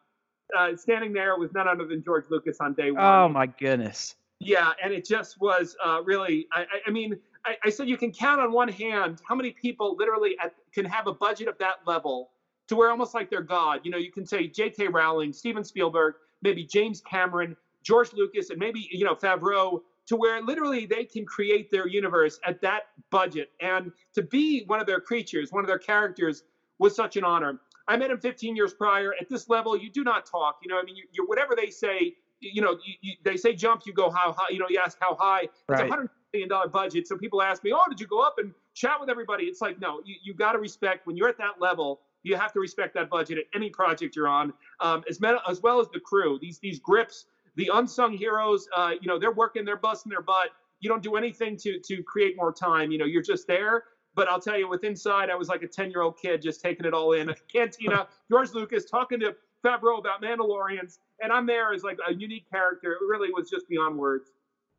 [0.56, 3.02] uh, standing there was none other than George Lucas on day one.
[3.02, 4.16] Oh my goodness!
[4.40, 6.46] Yeah, and it just was uh, really.
[6.52, 9.96] I, I mean, I, I, said you can count on one hand how many people
[9.96, 12.30] literally at, can have a budget of that level
[12.68, 13.80] to where almost like they're God.
[13.82, 14.88] You know, you can say J.K.
[14.88, 20.40] Rowling, Steven Spielberg, maybe James Cameron, George Lucas, and maybe you know Favreau to where
[20.42, 23.50] literally they can create their universe at that budget.
[23.60, 26.44] And to be one of their creatures, one of their characters,
[26.78, 27.60] was such an honor.
[27.88, 29.14] I met him 15 years prior.
[29.20, 30.60] At this level, you do not talk.
[30.62, 33.54] You know, I mean, you, you whatever they say, you know, you, you, they say
[33.54, 34.50] jump, you go how high.
[34.50, 35.48] You know, you ask how high.
[35.68, 35.80] Right.
[35.80, 37.06] It's a hundred million dollar budget.
[37.06, 39.44] So people ask me, oh, did you go up and chat with everybody?
[39.44, 42.00] It's like, no, you, you got to respect when you're at that level.
[42.22, 45.62] You have to respect that budget at any project you're on, um, as, men, as
[45.62, 46.38] well as the crew.
[46.40, 47.26] These these grips
[47.58, 50.50] the unsung heroes, uh, you know, they're working, they're busting their butt.
[50.80, 52.90] You don't do anything to to create more time.
[52.92, 53.84] You know, you're just there.
[54.14, 56.60] But I'll tell you, with inside, I was like a 10 year old kid just
[56.60, 57.34] taking it all in.
[57.52, 62.48] Cantina, George Lucas talking to Favreau about Mandalorians, and I'm there as like a unique
[62.50, 62.92] character.
[62.92, 64.30] It really was just beyond words.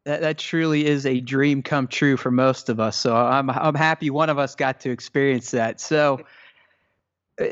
[0.05, 2.95] That, that truly is a dream come true for most of us.
[2.95, 5.81] So I'm I'm happy one of us got to experience that.
[5.81, 6.21] So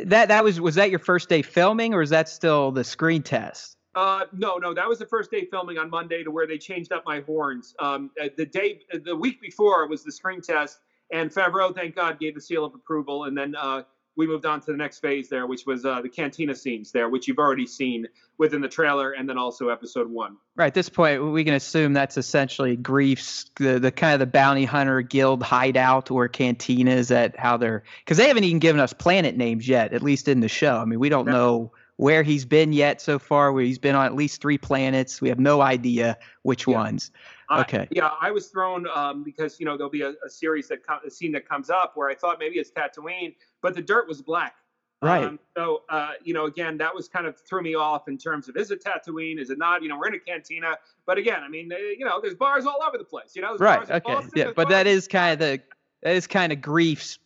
[0.06, 3.24] that that was was that your first day filming, or is that still the screen
[3.24, 3.78] test?
[3.96, 6.92] Uh, no, no, that was the first day filming on Monday to where they changed
[6.92, 7.74] up my horns.
[7.80, 10.80] Um, uh, the day, the week before was the screen test,
[11.12, 13.84] and Favreau, thank God, gave the seal of approval, and then uh,
[14.18, 17.08] we moved on to the next phase there, which was uh, the cantina scenes there,
[17.08, 18.08] which you've already seen
[18.40, 20.38] within the trailer, and then also episode one.
[20.56, 20.68] Right.
[20.68, 24.66] At this point, we can assume that's essentially Greef's the the kind of the bounty
[24.66, 28.92] hunter guild hideout or cantina is at how they're because they haven't even given us
[28.92, 30.78] planet names yet, at least in the show.
[30.78, 33.54] I mean, we don't know where he's been yet so far.
[33.54, 35.22] Where he's been on at least three planets.
[35.22, 36.76] We have no idea which yeah.
[36.76, 37.12] ones.
[37.50, 37.80] Okay.
[37.80, 40.86] Uh, yeah, I was thrown um, because you know there'll be a, a series that
[40.86, 44.08] com- a scene that comes up where I thought maybe it's Tatooine, but the dirt
[44.08, 44.56] was black.
[45.02, 45.24] Right.
[45.24, 48.50] Um, so uh, you know, again, that was kind of threw me off in terms
[48.50, 49.40] of is it Tatooine?
[49.40, 49.82] Is it not?
[49.82, 52.80] You know, we're in a cantina, but again, I mean, you know, there's bars all
[52.86, 53.36] over the place.
[53.36, 53.90] You know, right.
[53.90, 54.00] Okay.
[54.14, 55.62] Boston, yeah, but that is kind of the
[56.04, 57.20] that is kind of Greef's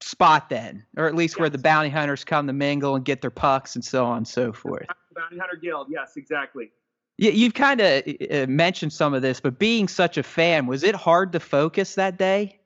[0.00, 1.40] spot then, or at least yes.
[1.40, 4.28] where the bounty hunters come to mingle and get their pucks and so on and
[4.28, 4.86] so forth.
[5.14, 6.72] Bounty Hunter Guild, yes, exactly.
[7.16, 10.82] Yeah, you've kind of uh, mentioned some of this, but being such a fan, was
[10.82, 12.58] it hard to focus that day?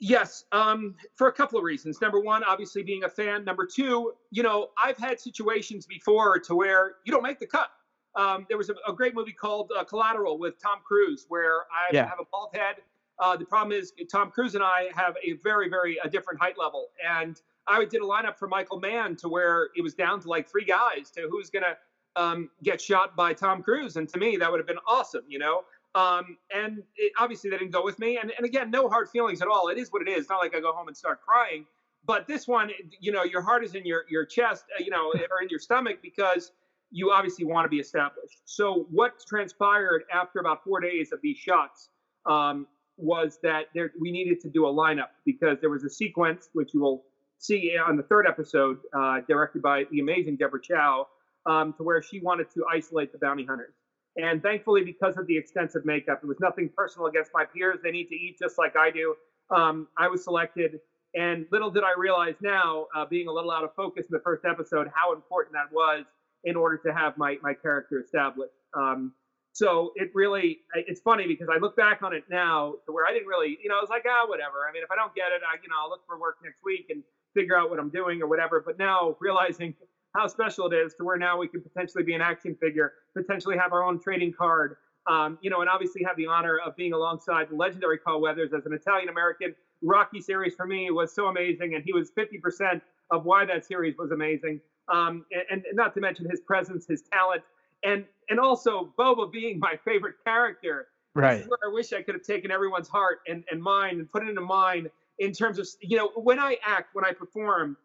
[0.00, 2.00] Yes, um, for a couple of reasons.
[2.00, 3.44] Number one, obviously being a fan.
[3.44, 7.70] Number two, you know, I've had situations before to where you don't make the cut.
[8.16, 11.92] um, there was a, a, great movie called uh, Collateral with Tom Cruise, where I
[11.92, 12.08] yeah.
[12.08, 12.76] have a bald head.
[13.20, 16.58] Uh, the problem is Tom Cruise and I have a very, very a different height
[16.58, 20.28] level, and I did a lineup for Michael Mann to where it was down to
[20.28, 21.76] like three guys to who's gonna
[22.16, 25.38] um, get shot by Tom Cruise, and to me that would have been awesome, you
[25.38, 25.62] know.
[25.94, 29.42] Um, and it, obviously they didn't go with me, and, and again, no hard feelings
[29.42, 29.68] at all.
[29.68, 30.20] It is what it is.
[30.20, 31.66] It's not like I go home and start crying.
[32.04, 35.12] But this one, you know, your heart is in your your chest, uh, you know,
[35.30, 36.52] or in your stomach because
[36.90, 38.40] you obviously want to be established.
[38.44, 41.88] So what transpired after about four days of these shots
[42.26, 46.50] um, was that there, we needed to do a lineup because there was a sequence
[46.52, 47.04] which you will
[47.38, 51.06] see on the third episode, uh, directed by the amazing Deborah Chow,
[51.46, 53.74] um, to where she wanted to isolate the bounty hunters.
[54.16, 57.78] And thankfully, because of the extensive makeup, it was nothing personal against my peers.
[57.82, 59.14] They need to eat just like I do.
[59.54, 60.80] Um, I was selected,
[61.14, 64.20] and little did I realize now, uh, being a little out of focus in the
[64.20, 66.04] first episode, how important that was
[66.44, 68.54] in order to have my my character established.
[68.74, 69.12] Um,
[69.52, 73.12] so it really, it's funny because I look back on it now to where I
[73.12, 74.62] didn't really, you know, I was like, ah, whatever.
[74.68, 76.62] I mean, if I don't get it, I, you know, I'll look for work next
[76.64, 77.02] week and
[77.34, 78.62] figure out what I'm doing or whatever.
[78.64, 79.74] But now realizing
[80.14, 83.56] how special it is to where now we can potentially be an action figure, potentially
[83.56, 84.76] have our own trading card,
[85.08, 88.52] um, you know, and obviously have the honor of being alongside the legendary Carl Weathers
[88.52, 89.54] as an Italian American.
[89.82, 93.96] Rocky series for me was so amazing, and he was 50% of why that series
[93.96, 94.60] was amazing.
[94.88, 97.42] Um, and, and, not to mention his presence, his talent,
[97.84, 100.88] and and also Boba being my favorite character.
[101.14, 101.44] Right.
[101.44, 104.40] I wish I could have taken everyone's heart and, and mind and put it into
[104.40, 107.76] mine in terms of you know when I act, when I perform,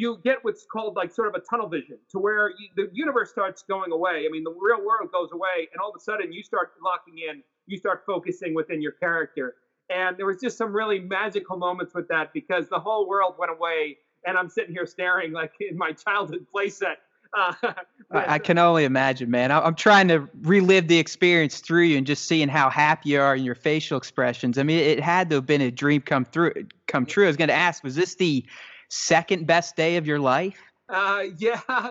[0.00, 3.30] you get what's called like sort of a tunnel vision to where you, the universe
[3.30, 4.24] starts going away.
[4.26, 7.22] I mean, the real world goes away, and all of a sudden you start locking
[7.28, 9.56] in, you start focusing within your character.
[9.90, 13.52] And there was just some really magical moments with that because the whole world went
[13.52, 16.96] away, and I'm sitting here staring like in my childhood playset.
[18.12, 19.52] Uh, I can only imagine, man.
[19.52, 23.36] I'm trying to relive the experience through you and just seeing how happy you are
[23.36, 24.58] in your facial expressions.
[24.58, 26.54] I mean, it had to have been a dream come through,
[26.88, 27.26] come true.
[27.26, 28.44] I was going to ask, was this the
[28.90, 30.58] second best day of your life?
[30.88, 31.60] Uh, yeah,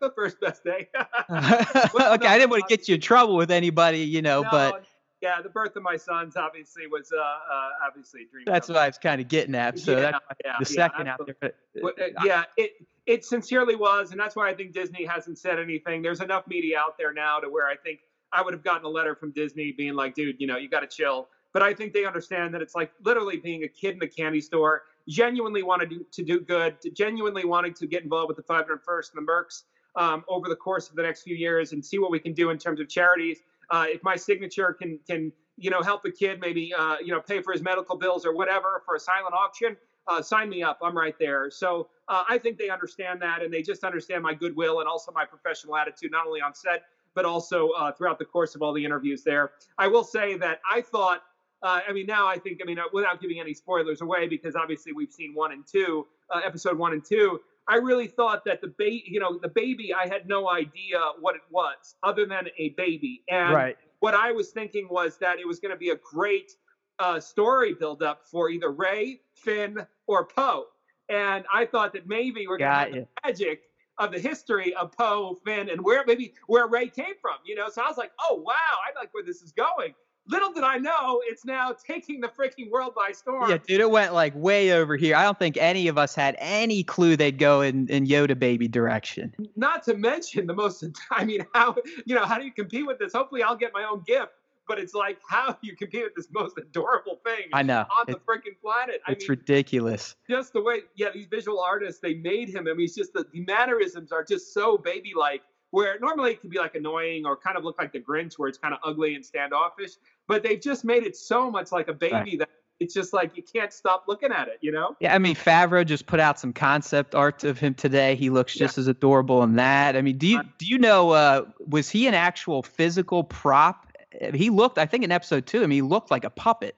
[0.00, 0.88] the first best day.
[1.28, 4.42] well, okay, no, I didn't want to get you in trouble with anybody, you know,
[4.42, 4.84] no, but
[5.20, 8.44] yeah, the birth of my sons obviously was uh, uh obviously a dream.
[8.46, 9.78] That's what I was kind of getting at.
[9.78, 11.52] So yeah, that's yeah, the second yeah, out there.
[11.82, 12.72] But, uh, yeah, it
[13.06, 16.02] it sincerely was, and that's why I think Disney hasn't said anything.
[16.02, 18.00] There's enough media out there now to where I think
[18.32, 20.80] I would have gotten a letter from Disney being like, dude, you know, you got
[20.80, 21.28] to chill.
[21.52, 24.40] But I think they understand that it's like literally being a kid in a candy
[24.40, 29.14] store genuinely wanted to, to do good, genuinely wanting to get involved with the 501st
[29.14, 29.62] and the Mercs
[29.96, 32.50] um, over the course of the next few years and see what we can do
[32.50, 33.40] in terms of charities.
[33.70, 37.20] Uh, if my signature can can you know help a kid maybe uh, you know
[37.20, 40.78] pay for his medical bills or whatever for a silent auction, uh, sign me up.
[40.82, 41.50] I'm right there.
[41.50, 45.12] So uh, I think they understand that and they just understand my goodwill and also
[45.12, 48.72] my professional attitude, not only on set but also uh, throughout the course of all
[48.72, 49.50] the interviews there.
[49.76, 51.22] I will say that I thought
[51.62, 54.54] uh, I mean, now I think, I mean, uh, without giving any spoilers away, because
[54.54, 57.40] obviously we've seen one and two, uh, episode one and two.
[57.66, 61.34] I really thought that the baby, you know, the baby, I had no idea what
[61.34, 63.22] it was, other than a baby.
[63.28, 63.76] And right.
[64.00, 66.52] what I was thinking was that it was going to be a great
[66.98, 70.66] uh, story build up for either Rey, Finn, or Poe.
[71.08, 73.62] And I thought that maybe we're going to have the magic
[73.98, 77.36] of the history of Poe, Finn, and where maybe where Rey came from.
[77.44, 79.94] You know, so I was like, oh wow, I like where this is going
[80.28, 83.50] little did I know, it's now taking the freaking world by storm.
[83.50, 85.16] Yeah, dude, it went like way over here.
[85.16, 88.68] I don't think any of us had any clue they'd go in, in Yoda baby
[88.68, 89.34] direction.
[89.56, 92.98] Not to mention the most, I mean, how, you know, how do you compete with
[92.98, 93.12] this?
[93.12, 94.32] Hopefully I'll get my own gift.
[94.66, 98.16] But it's like how you compete with this most adorable thing I know on the
[98.16, 99.00] freaking planet.
[99.08, 100.14] It's mean, ridiculous.
[100.28, 102.68] Just the way, yeah, these visual artists they made him.
[102.68, 106.40] I mean, it's just the, the mannerisms are just so baby like where normally it
[106.40, 108.80] can be like annoying or kind of look like the Grinch, where it's kind of
[108.84, 109.92] ugly and standoffish.
[110.26, 112.38] But they've just made it so much like a baby right.
[112.40, 112.48] that
[112.80, 114.96] it's just like you can't stop looking at it, you know?
[115.00, 118.14] Yeah, I mean Favreau just put out some concept art of him today.
[118.14, 118.82] He looks just yeah.
[118.82, 119.96] as adorable in that.
[119.96, 123.86] I mean, do you do you know uh, was he an actual physical prop?
[124.34, 125.58] He looked, I think, in episode two.
[125.58, 126.74] I mean, he looked like a puppet.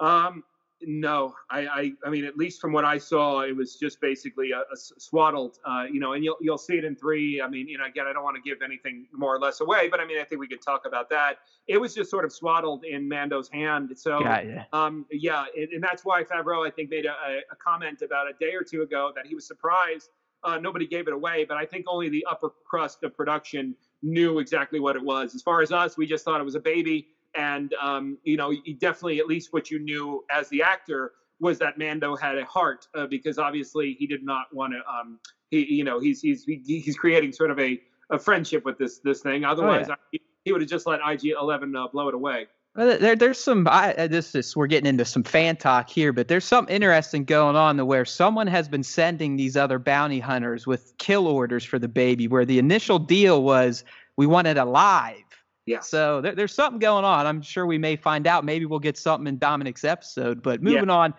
[0.00, 0.42] Um,
[0.82, 4.50] no, I, I, I mean, at least from what I saw, it was just basically
[4.52, 7.40] a, a swaddled, uh, you know, and you'll you'll see it in three.
[7.40, 9.88] I mean, you know, again, I don't want to give anything more or less away,
[9.88, 11.38] but I mean, I think we could talk about that.
[11.66, 13.90] It was just sort of swaddled in Mando's hand.
[13.96, 17.14] So, yeah, um, yeah, and, and, that's why Favreau, I think, made a,
[17.50, 20.10] a, comment about a day or two ago that he was surprised
[20.44, 24.38] uh, nobody gave it away, but I think only the upper crust of production knew
[24.38, 25.34] exactly what it was.
[25.34, 28.52] As far as us, we just thought it was a baby and um, you know,
[28.78, 32.86] definitely at least what you knew as the actor was that Mando had a heart
[32.94, 34.78] uh, because obviously he did not want to.
[34.90, 35.18] Um,
[35.50, 39.20] he, you know, he's he's he's creating sort of a a friendship with this this
[39.20, 39.44] thing.
[39.44, 39.94] Otherwise, yeah.
[40.14, 42.46] I, he would have just let IG Eleven uh, blow it away.
[42.76, 43.66] Well, there, there's some.
[43.70, 47.56] I, this is we're getting into some fan talk here, but there's something interesting going
[47.56, 51.88] on where someone has been sending these other bounty hunters with kill orders for the
[51.88, 53.82] baby, where the initial deal was
[54.16, 55.22] we want it alive.
[55.66, 55.80] Yeah.
[55.80, 57.26] So there, there's something going on.
[57.26, 58.44] I'm sure we may find out.
[58.44, 60.42] Maybe we'll get something in Dominic's episode.
[60.42, 61.12] But moving on.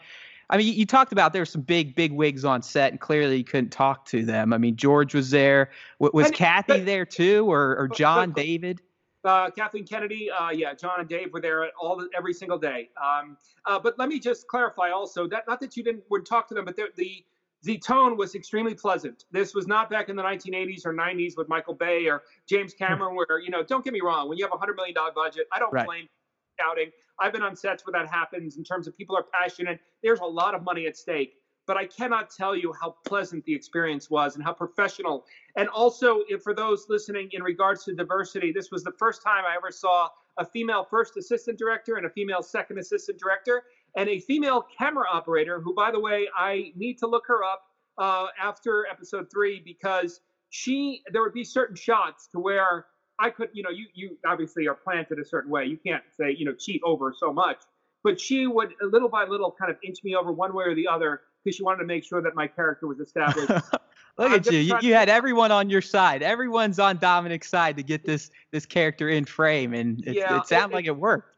[0.50, 3.02] I mean, you, you talked about there were some big, big wigs on set, and
[3.02, 4.54] clearly you couldn't talk to them.
[4.54, 5.72] I mean, George was there.
[6.00, 8.82] W- was And- Kathy but- there too, or, or John, but- David?
[9.26, 12.90] Uh, Kathleen Kennedy, uh, yeah, John and Dave were there all the, every single day.
[12.96, 16.48] Um, uh, but let me just clarify also that not that you didn't would talk
[16.48, 17.26] to them, but the,
[17.64, 19.26] the tone was extremely pleasant.
[19.32, 22.84] This was not back in the 1980s or 90s with Michael Bay or James hmm.
[22.84, 25.12] Cameron, where you know, don't get me wrong, when you have a hundred million dollar
[25.12, 25.86] budget, I don't Right.
[25.86, 26.08] blame
[26.60, 26.92] shouting.
[27.20, 29.80] I've been on sets where that happens in terms of people are passionate.
[30.04, 31.36] There's a lot of money at stake.
[31.66, 35.26] But I cannot tell you how pleasant the experience was and how professional.
[35.58, 39.44] And also, if for those listening, in regards to diversity, this was the first time
[39.46, 43.64] I ever saw a female first assistant director and a female second assistant director,
[43.98, 47.64] and a female camera operator, who, by the way, I need to look her up
[47.98, 52.86] uh, after episode three because she, there would be certain shots to where
[53.20, 55.66] I could, you know, you you obviously are planted a certain way.
[55.66, 57.58] You can't say, you know, cheat over so much.
[58.04, 60.88] But she would little by little kind of inch me over one way or the
[60.88, 63.50] other because she wanted to make sure that my character was established.
[64.20, 64.60] Look I'm at you.
[64.60, 66.24] You, you had everyone on your side.
[66.24, 70.48] Everyone's on Dominic's side to get this this character in frame, and it, Yeah, it
[70.48, 71.37] sounded it- like it worked.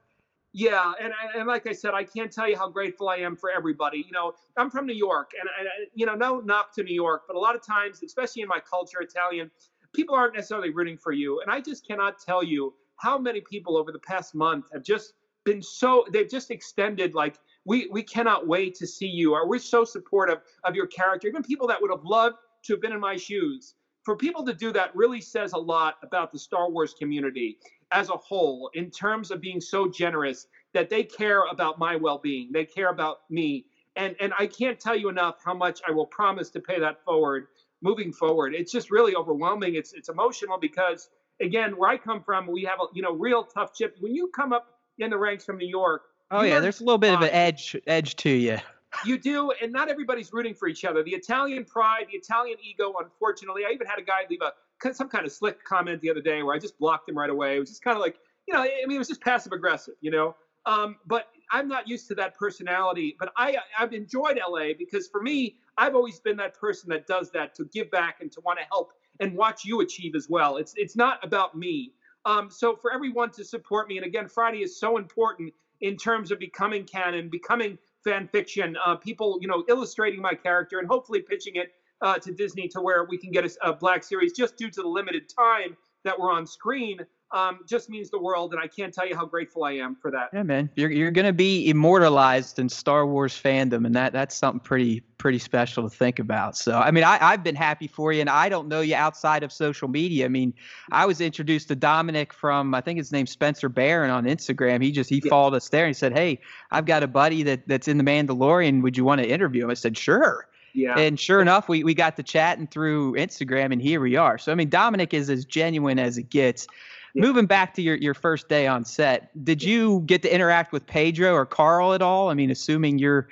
[0.52, 3.52] Yeah, and and like I said, I can't tell you how grateful I am for
[3.52, 4.00] everybody.
[4.00, 5.48] You know, I'm from New York, and,
[5.94, 8.60] you know, no knock to New York, but a lot of times, especially in my
[8.60, 9.52] culture, Italian,
[9.94, 13.78] people aren't necessarily rooting for you, and I just cannot tell you how many people
[13.78, 15.14] over the past month have just
[15.46, 19.60] been so they've just extended like we we cannot wait to see you, or we're
[19.60, 21.28] so supportive of your character.
[21.28, 23.76] Even people that would have loved to have been in my shoes.
[24.04, 27.60] For people to do that really says a lot about the Star Wars community
[27.92, 32.52] as a whole in terms of being so generous that they care about my well-being
[32.52, 36.06] they care about me and and i can't tell you enough how much i will
[36.06, 37.48] promise to pay that forward
[37.82, 41.10] moving forward it's just really overwhelming it's it's emotional because
[41.42, 44.28] again where i come from we have a you know real tough chip when you
[44.28, 44.68] come up
[45.00, 47.76] in the ranks from new york Oh yeah, there's a little bit of an edge
[47.88, 48.58] edge to you.
[49.06, 51.04] you do, and not everybody's rooting for each other.
[51.04, 52.94] The Italian pride, the Italian ego.
[53.02, 54.52] Unfortunately, I even had a guy leave a
[54.94, 57.56] some kind of slick comment the other day where I just blocked him right away.
[57.56, 59.96] It was just kind of like, you know, I mean, it was just passive aggressive,
[60.02, 60.36] you know.
[60.66, 63.16] Um, but I'm not used to that personality.
[63.20, 67.32] But I I've enjoyed LA because for me, I've always been that person that does
[67.32, 70.58] that to give back and to want to help and watch you achieve as well.
[70.58, 71.94] It's it's not about me.
[72.26, 76.32] Um, so for everyone to support me, and again, Friday is so important in terms
[76.32, 81.22] of becoming canon, becoming fan fiction, uh, people, you know, illustrating my character and hopefully
[81.22, 84.58] pitching it uh, to Disney to where we can get a, a Black Series just
[84.58, 87.00] due to the limited time that we're on screen.
[87.32, 90.10] Um, just means the world, and I can't tell you how grateful I am for
[90.10, 90.30] that.
[90.34, 94.60] Yeah, man, you're you're gonna be immortalized in Star Wars fandom, and that that's something
[94.60, 96.58] pretty pretty special to think about.
[96.58, 99.44] So, I mean, I I've been happy for you, and I don't know you outside
[99.44, 100.26] of social media.
[100.26, 100.56] I mean,
[100.92, 104.82] I was introduced to Dominic from I think his name's Spencer Barron on Instagram.
[104.82, 105.30] He just he Yeah.
[105.30, 106.40] followed us there and he said, "Hey,
[106.72, 108.82] I've got a buddy that that's in the Mandalorian.
[108.82, 110.98] Would you want to interview him?" I said, "Sure." Yeah.
[110.98, 114.38] And sure enough, we, we got to chatting through Instagram, and here we are.
[114.38, 116.68] So, I mean, Dominic is as genuine as it gets.
[117.14, 117.24] Yeah.
[117.24, 120.86] Moving back to your, your first day on set, did you get to interact with
[120.86, 122.30] Pedro or Carl at all?
[122.30, 123.28] I mean, assuming you're.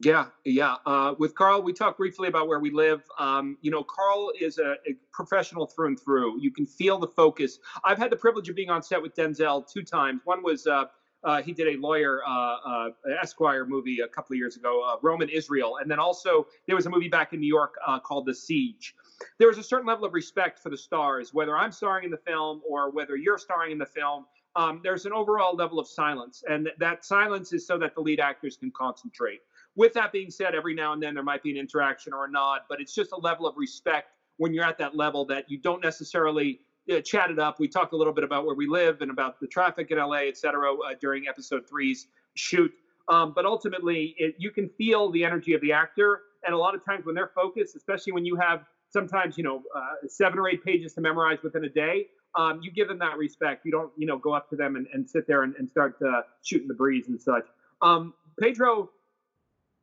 [0.00, 0.76] Yeah, yeah.
[0.84, 3.02] Uh, with Carl, we talked briefly about where we live.
[3.18, 6.40] Um, you know, Carl is a, a professional through and through.
[6.40, 7.60] You can feel the focus.
[7.84, 10.22] I've had the privilege of being on set with Denzel two times.
[10.24, 10.86] One was uh,
[11.24, 12.88] uh, he did a lawyer uh, uh,
[13.20, 16.86] Esquire movie a couple of years ago, uh, Roman Israel, and then also there was
[16.86, 18.94] a movie back in New York called The Siege.
[19.38, 22.16] There was a certain level of respect for the stars, whether I'm starring in the
[22.16, 24.26] film or whether you're starring in the film.
[24.54, 28.02] Um, there's an overall level of silence, and th- that silence is so that the
[28.02, 29.40] lead actors can concentrate.
[29.76, 32.30] With that being said, every now and then there might be an interaction or a
[32.30, 35.56] nod, but it's just a level of respect when you're at that level that you
[35.56, 37.60] don't necessarily uh, chat it up.
[37.60, 40.26] We talked a little bit about where we live and about the traffic in LA,
[40.28, 42.72] et cetera, uh, during episode three's shoot.
[43.08, 46.22] Um, but ultimately, it, you can feel the energy of the actor.
[46.44, 49.62] And a lot of times when they're focused, especially when you have sometimes, you know,
[49.74, 53.16] uh, seven or eight pages to memorize within a day, um, you give them that
[53.16, 53.64] respect.
[53.64, 55.96] You don't, you know, go up to them and, and sit there and, and start
[56.06, 57.46] uh, shooting the breeze and such.
[57.80, 58.90] Um, Pedro,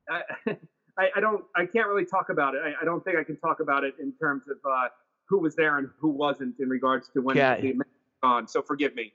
[0.09, 0.21] I,
[0.97, 2.61] I, I don't, I can't really talk about it.
[2.63, 4.87] I, I don't think I can talk about it in terms of uh,
[5.29, 7.77] who was there and who wasn't in regards to when Got the it.
[8.23, 8.47] on.
[8.47, 9.13] So forgive me.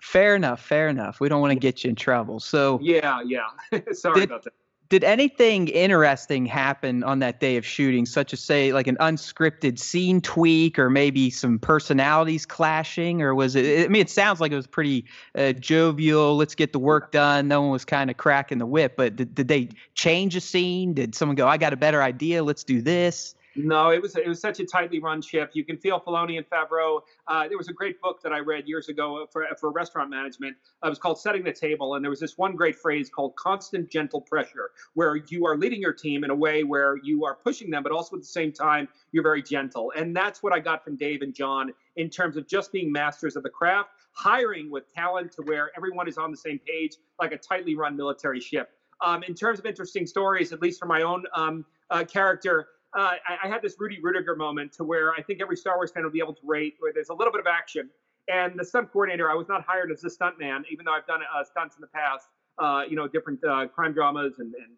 [0.00, 1.18] Fair enough, fair enough.
[1.20, 2.38] We don't want to get you in trouble.
[2.40, 3.46] So, Yeah, yeah.
[3.92, 4.52] Sorry Did- about that.
[4.88, 9.80] did anything interesting happen on that day of shooting, such as say like an unscripted
[9.80, 13.84] scene tweak or maybe some personalities clashing, or was it?
[13.84, 15.04] I mean, it sounds like it was pretty
[15.34, 16.36] uh, jovial.
[16.36, 17.48] Let's get the work done.
[17.48, 20.94] No one was kind of cracking the whip, but did, did they change a scene?
[20.94, 22.44] Did someone go, "I got a better idea.
[22.44, 23.34] Let's do this"?
[23.56, 25.50] No, it was it was such a tightly run ship.
[25.54, 27.00] You can feel Filoni and Favreau.
[27.26, 30.56] Uh, there was a great book that I read years ago for for restaurant management.
[30.82, 33.34] Uh, it was called Setting the Table, and there was this one great phrase called
[33.36, 37.34] "constant gentle pressure," where you are leading your team in a way where you are
[37.34, 39.92] pushing them, but also at the same time you're very gentle.
[39.96, 43.36] And that's what I got from Dave and John in terms of just being masters
[43.36, 47.32] of the craft, hiring with talent to where everyone is on the same page, like
[47.32, 48.70] a tightly run military ship.
[49.02, 53.12] Um, in terms of interesting stories, at least for my own um, uh, character uh,
[53.28, 56.02] I, I, had this Rudy Ruettiger moment to where I think every Star Wars fan
[56.02, 57.90] will be able to rate where there's a little bit of action.
[58.28, 61.06] And the stunt coordinator, I was not hired as a stunt man, even though I've
[61.06, 62.26] done uh, stunts in the past,
[62.58, 64.76] uh, you know, different uh, crime dramas and, and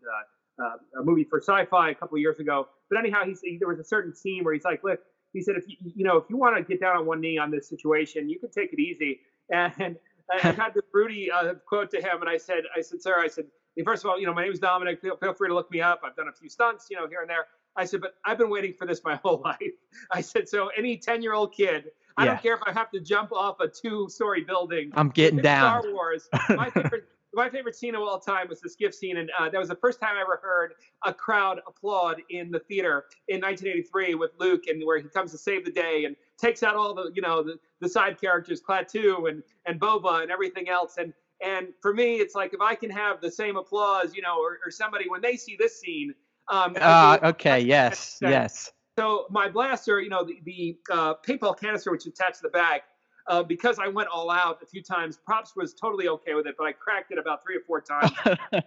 [0.62, 2.68] uh, a movie for sci-fi a couple of years ago.
[2.90, 4.98] But anyhow, he's, he, there was a certain scene where he's like, look,
[5.32, 7.38] he said, if you, you know, if you want to get down on one knee
[7.38, 9.20] on this situation, you can take it easy.
[9.50, 9.96] And
[10.44, 11.30] I had this Rudy
[11.66, 13.46] quote to him, and I said, I said, sir, I said,
[13.82, 15.00] first of all, you know, my name is Dominic.
[15.00, 16.02] Feel, feel free to look me up.
[16.04, 17.46] I've done a few stunts, you know, here and there.
[17.78, 19.72] I said, but I've been waiting for this my whole life.
[20.10, 22.32] I said, so any 10 year old kid, I yeah.
[22.32, 24.90] don't care if I have to jump off a two story building.
[24.94, 25.82] I'm getting down.
[25.82, 26.28] Star Wars.
[26.50, 29.18] My favorite, my favorite scene of all time was the skiff scene.
[29.18, 30.72] And uh, that was the first time I ever heard
[31.06, 35.38] a crowd applaud in the theater in 1983 with Luke and where he comes to
[35.38, 39.28] save the day and takes out all the, you know, the, the side characters, Klaatu
[39.30, 40.96] and, and Boba and everything else.
[40.98, 44.40] And, and for me, it's like if I can have the same applause, you know,
[44.40, 46.12] or, or somebody when they see this scene,
[46.48, 47.60] um, uh, okay.
[47.60, 48.18] Yes.
[48.20, 48.72] Yes.
[48.98, 52.80] So my blaster, you know, the, the uh, paintball canister which attached to the bag,
[53.28, 55.18] uh, because I went all out a few times.
[55.18, 58.10] Props was totally okay with it, but I cracked it about three or four times.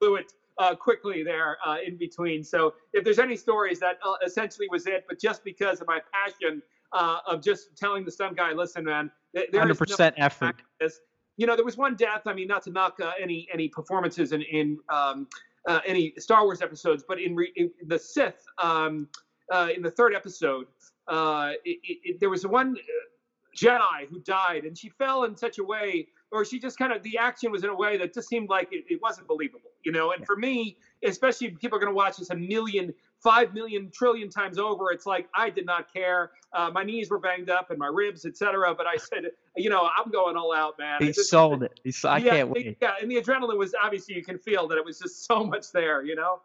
[0.00, 2.42] blew it uh, quickly there uh, in between.
[2.42, 5.04] So if there's any stories, that uh, essentially was it.
[5.08, 6.60] But just because of my passion
[6.92, 10.62] uh, of just telling the stunt guy, listen, man, there 100% no effort.
[11.36, 12.22] You know, there was one death.
[12.26, 15.26] I mean, not to knock any any performances in in um,
[15.68, 19.08] uh, any Star Wars episodes, but in, re- in the Sith, um,
[19.52, 20.66] uh, in the third episode,
[21.08, 22.76] uh, it, it, there was one
[23.56, 27.02] Jedi who died, and she fell in such a way, or she just kind of
[27.02, 29.92] the action was in a way that just seemed like it, it wasn't believable, you
[29.92, 30.12] know.
[30.12, 33.90] And for me, especially if people are going to watch this a million, five million,
[33.92, 36.30] trillion times over, it's like I did not care.
[36.52, 38.74] Uh, my knees were banged up and my ribs, etc.
[38.74, 39.24] But I said,
[39.56, 41.00] you know, I'm going all out, man.
[41.00, 41.80] He just, sold it.
[41.84, 42.78] He, I yeah, can't wait.
[42.80, 45.72] Yeah, and the adrenaline was obviously you can feel that it was just so much
[45.72, 46.40] there, you know.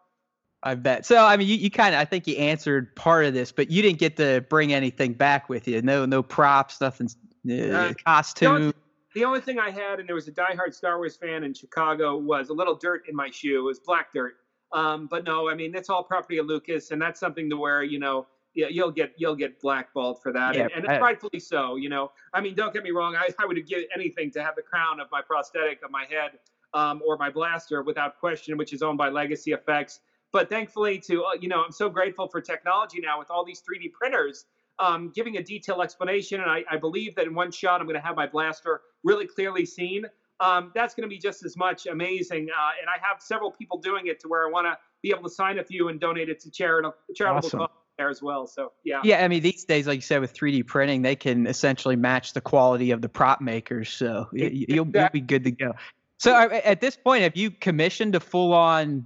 [0.62, 1.06] I bet.
[1.06, 3.70] So I mean, you, you kind of I think you answered part of this, but
[3.70, 5.80] you didn't get to bring anything back with you.
[5.80, 7.08] No, no props, nothing,
[7.48, 8.52] uh, uh, costume.
[8.52, 8.72] Only,
[9.16, 12.18] the only thing I had, and there was a diehard Star Wars fan in Chicago,
[12.18, 13.60] was a little dirt in my shoe.
[13.60, 14.36] It was black dirt.
[14.72, 17.82] Um, but no, I mean that's all property of Lucas, and that's something to where
[17.82, 21.76] you know you'll get you'll get blackballed for that, yeah, and, and I, rightfully so.
[21.76, 24.54] You know, I mean, don't get me wrong, I, I would give anything to have
[24.54, 26.32] the crown of my prosthetic of my head
[26.74, 30.00] um, or my blaster without question, which is owned by Legacy Effects.
[30.30, 33.62] But thankfully, to uh, you know, I'm so grateful for technology now with all these
[33.62, 34.44] 3D printers
[34.78, 38.00] um, giving a detailed explanation, and I, I believe that in one shot I'm going
[38.00, 40.06] to have my blaster really clearly seen
[40.40, 42.48] um, that's going to be just as much amazing.
[42.50, 45.22] Uh, and I have several people doing it to where I want to be able
[45.22, 47.66] to sign a few and donate it to charitable charitable awesome.
[47.96, 48.46] there as well.
[48.46, 49.00] So yeah.
[49.02, 52.34] Yeah, I mean these days, like you said, with 3D printing, they can essentially match
[52.34, 53.90] the quality of the prop makers.
[53.90, 54.66] So exactly.
[54.68, 55.72] you'll, you'll be good to go.
[56.18, 59.04] So at this point, have you commissioned a full on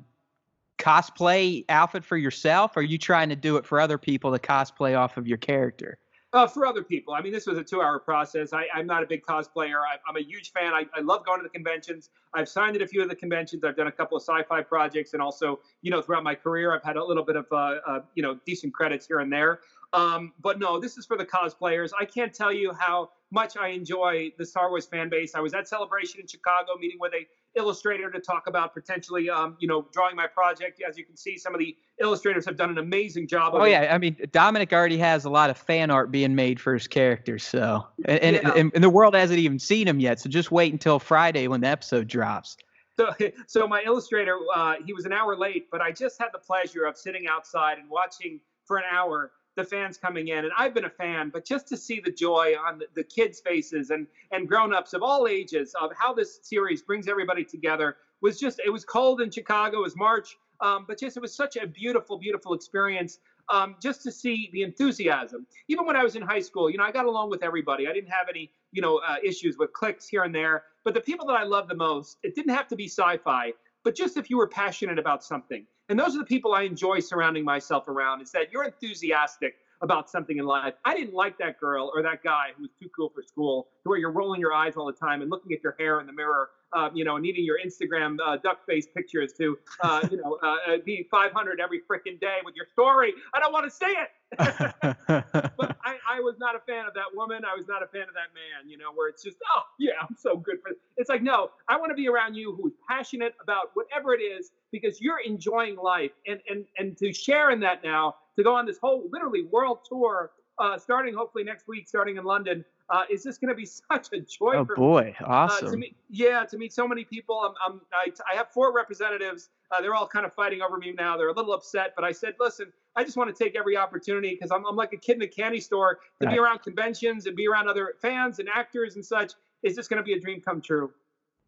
[0.81, 2.77] cosplay outfit for yourself?
[2.77, 5.39] Or are you trying to do it for other people to cosplay off of your
[5.39, 5.99] character?
[6.33, 7.13] Uh, for other people.
[7.13, 8.53] I mean, this was a two hour process.
[8.53, 9.81] I, am not a big cosplayer.
[9.81, 10.73] I, am a huge fan.
[10.73, 12.11] I, I, love going to the conventions.
[12.35, 13.65] I've signed at a few of the conventions.
[13.65, 15.13] I've done a couple of sci fi projects.
[15.13, 18.01] And also, you know, throughout my career, I've had a little bit of, uh, uh,
[18.15, 19.59] you know, decent credits here and there.
[19.93, 21.91] Um, but no, this is for the cosplayers.
[21.99, 25.35] I can't tell you how much I enjoy the Star Wars fan base.
[25.35, 27.27] I was at Celebration in Chicago meeting with a
[27.57, 30.81] illustrator to talk about potentially, um, you know, drawing my project.
[30.87, 33.55] As you can see, some of the illustrators have done an amazing job.
[33.55, 36.75] Oh yeah, I mean, Dominic already has a lot of fan art being made for
[36.75, 37.43] his characters.
[37.43, 38.53] So, and, yeah.
[38.55, 40.21] and, and the world hasn't even seen him yet.
[40.21, 42.57] So just wait until Friday when the episode drops.
[42.97, 43.13] So,
[43.47, 46.85] so my illustrator, uh, he was an hour late, but I just had the pleasure
[46.85, 50.39] of sitting outside and watching for an hour the fans coming in.
[50.39, 53.41] And I've been a fan, but just to see the joy on the, the kids'
[53.41, 58.39] faces and and grown-ups of all ages of how this series brings everybody together was
[58.39, 61.57] just it was cold in Chicago, it was March, um, but just it was such
[61.57, 63.19] a beautiful, beautiful experience.
[63.49, 65.45] Um, just to see the enthusiasm.
[65.67, 67.89] Even when I was in high school, you know, I got along with everybody.
[67.89, 70.63] I didn't have any, you know, uh, issues with clicks here and there.
[70.85, 73.53] But the people that I loved the most, it didn't have to be sci-fi
[73.85, 75.67] but just if you were passionate about something.
[75.91, 78.23] And those are the people I enjoy surrounding myself around.
[78.23, 80.75] Is that you're enthusiastic about something in life.
[80.85, 83.99] I didn't like that girl or that guy who was too cool for school, where
[83.99, 86.51] you're rolling your eyes all the time and looking at your hair in the mirror,
[86.75, 90.57] uh, you know, needing your Instagram uh, duck face pictures to, uh, you know, uh,
[90.69, 93.13] uh, be 500 every freaking day with your story.
[93.35, 94.11] I don't want to say it.
[95.57, 95.77] but
[96.17, 97.43] I, was not a fan of that woman.
[97.45, 99.93] I was not a fan of that man, you know, where it's just, oh, yeah,
[100.01, 103.35] I'm so good for It's like, no, I want to be around you who's passionate
[103.43, 106.13] about whatever it is because you're enjoying life.
[106.27, 109.81] And, and, and to share in that now, to go on this whole literally world
[109.89, 113.67] tour, uh, starting hopefully next week, starting in London, uh, is this going to be
[113.91, 114.55] such a joy?
[114.57, 115.71] Oh for boy, uh, awesome!
[115.71, 117.41] to meet, yeah, to meet so many people.
[117.41, 119.49] I'm, I'm, I, I have four representatives.
[119.73, 121.17] Uh, they're all kind of fighting over me now.
[121.17, 124.31] They're a little upset, but I said, listen, I just want to take every opportunity
[124.31, 126.35] because I'm, I'm like a kid in a candy store to Right.
[126.35, 129.33] be around conventions and be around other fans and actors and such.
[129.63, 130.93] Is this going to be a dream come true?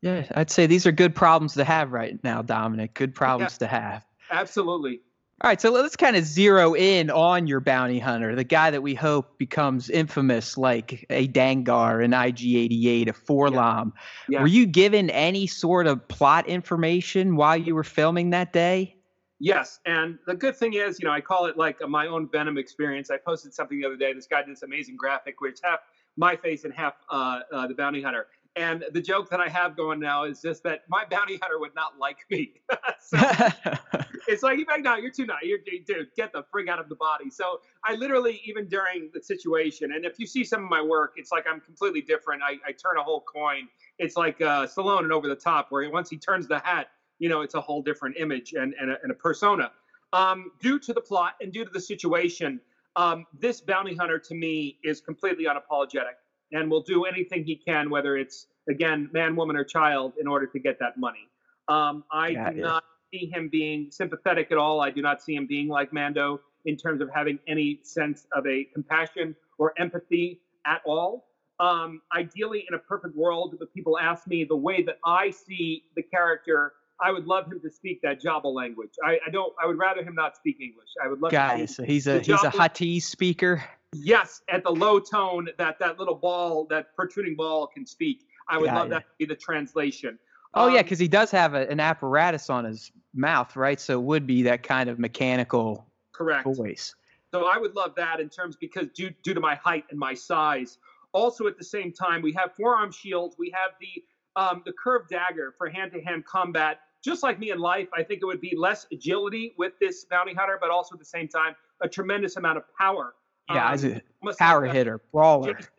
[0.02, 2.94] yeah, I'd say these are good problems to have right now, Dominic.
[2.94, 4.04] Good problems to have.
[4.30, 5.00] Absolutely.
[5.42, 8.80] All right, so let's kind of zero in on your bounty hunter, the guy that
[8.80, 13.92] we hope becomes infamous like a Dengar, an IG-88, a 4-LOM.
[14.28, 14.42] Yeah.
[14.42, 18.94] Were you given any sort of plot information while you were filming that day?
[19.40, 22.28] Yes, and the good thing is, you know, I call it like a, my own
[22.30, 23.10] Venom experience.
[23.10, 24.12] I posted something the other day.
[24.12, 25.80] This guy did this amazing graphic where it's half
[26.16, 28.28] my face and half uh, uh, the bounty hunter.
[28.54, 31.74] And the joke that I have going now is just that my bounty hunter would
[31.74, 32.60] not like me.
[33.00, 33.16] so
[34.28, 35.42] it's like, no, you're too nice.
[35.42, 37.30] You're, dude, get the frig out of the body.
[37.30, 41.14] So I literally, even during the situation, and if you see some of my work,
[41.16, 42.42] it's like I'm completely different.
[42.42, 43.68] I, I turn a whole coin.
[43.98, 46.88] It's like uh, Stallone and Over the Top, where once he turns the hat,
[47.18, 49.70] you know, it's a whole different image and, and, a, and a persona.
[50.12, 52.60] Um, due to the plot and due to the situation,
[52.96, 56.16] um, this bounty hunter to me is completely unapologetic
[56.52, 60.46] and will do anything he can, whether it's, again, man, woman, or child, in order
[60.46, 61.28] to get that money.
[61.68, 62.62] Um, I Got do it.
[62.62, 64.80] not see him being sympathetic at all.
[64.80, 68.46] I do not see him being like Mando in terms of having any sense of
[68.46, 71.26] a compassion or empathy at all.
[71.60, 75.84] Um, ideally, in a perfect world, if people ask me the way that I see
[75.94, 78.90] the character, I would love him to speak that Jabba language.
[79.04, 79.52] I, I don't.
[79.62, 80.88] I would rather him not speak English.
[81.02, 83.62] I would love to Guys, so he's a he's a Huttese speaker.
[83.94, 88.20] Yes, at the low tone that that little ball, that protruding ball can speak.
[88.48, 88.90] I would Got love it.
[88.90, 90.18] that to be the translation.
[90.54, 93.80] Oh yeah, Um, because he does have a, an apparatus on his mouth, right?
[93.80, 96.44] So it would be that kind of mechanical correct.
[96.44, 96.94] voice.
[97.32, 100.14] So I would love that in terms because due due to my height and my
[100.14, 100.78] size.
[101.12, 103.36] Also at the same time, we have forearm shields.
[103.38, 104.02] We have the
[104.36, 106.80] um, the curved dagger for hand to hand combat.
[107.02, 110.34] Just like me in life, I think it would be less agility with this bounty
[110.34, 113.14] hunter, but also at the same time a tremendous amount of power.
[113.50, 114.00] Yeah, Um, as a
[114.38, 115.54] power like a- hitter, brawler.
[115.54, 115.72] Jason,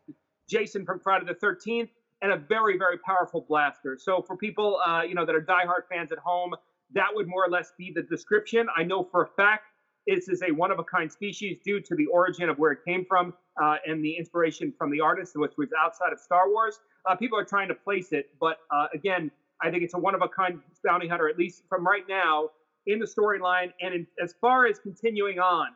[0.50, 1.90] Jason from Friday the 13th,
[2.22, 3.98] and a very, very powerful blaster.
[3.98, 6.54] So for people, uh, you know, that are diehard fans at home,
[6.92, 8.68] that would more or less be the description.
[8.76, 9.64] I know for a fact
[10.06, 13.78] this is a one-of-a-kind species due to the origin of where it came from uh,
[13.86, 16.82] and the inspiration from the artist, which was outside of Star Wars.
[17.06, 19.32] Uh, people are trying to place it, but uh, again,
[19.64, 22.50] I think it's a one-of-a-kind bounty hunter, at least from right now
[22.86, 23.72] in the storyline.
[23.82, 25.68] And in, as far as continuing on,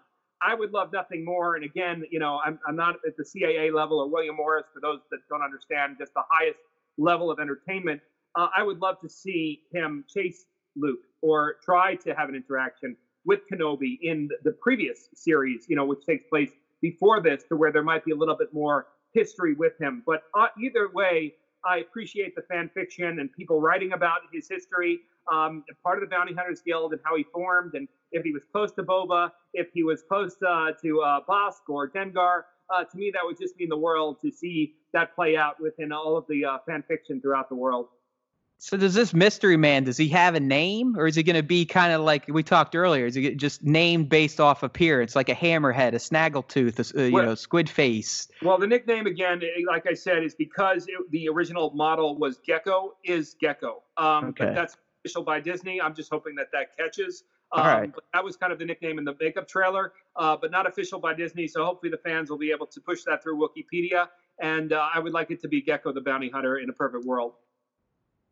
[0.41, 1.55] I would love nothing more.
[1.55, 4.81] And again, you know, I'm, I'm not at the CAA level or William Morris for
[4.81, 6.59] those that don't understand just the highest
[6.97, 8.01] level of entertainment.
[8.35, 12.95] Uh, I would love to see him chase Luke or try to have an interaction
[13.25, 17.71] with Kenobi in the previous series, you know, which takes place before this, to where
[17.71, 20.03] there might be a little bit more history with him.
[20.05, 21.33] But uh, either way,
[21.67, 24.99] I appreciate the fan fiction and people writing about his history,
[25.31, 28.43] um, part of the Bounty Hunters Guild and how he formed, and if he was
[28.51, 32.43] close to Boba, if he was close uh, to uh, Bossk or Dengar.
[32.69, 35.91] Uh, to me, that would just mean the world to see that play out within
[35.91, 37.87] all of the uh, fan fiction throughout the world.
[38.59, 39.83] So does this mystery man?
[39.83, 42.41] Does he have a name, or is he going to be kind of like we
[42.41, 43.05] talked earlier?
[43.05, 47.03] Is he just named based off appearance, like a hammerhead, a snaggletooth, a, s- uh,
[47.03, 48.27] you Well- know, squid face?
[48.41, 52.39] Well, the nickname again, eh, like I said, is because it, the original model was
[52.39, 53.83] Gecko, is Gecko.
[53.95, 54.45] Um, Okay.
[54.45, 55.79] But that's official by Disney.
[55.79, 57.23] I'm just hoping that that catches.
[57.53, 57.93] Um, All right.
[58.13, 61.13] that was kind of the nickname in the makeup trailer, uh, but not official by
[61.13, 61.47] Disney.
[61.47, 64.09] So hopefully the fans will be able to push that through Wikipedia.
[64.41, 67.05] And uh, I would like it to be Gecko the Bounty Hunter in a perfect
[67.05, 67.33] world.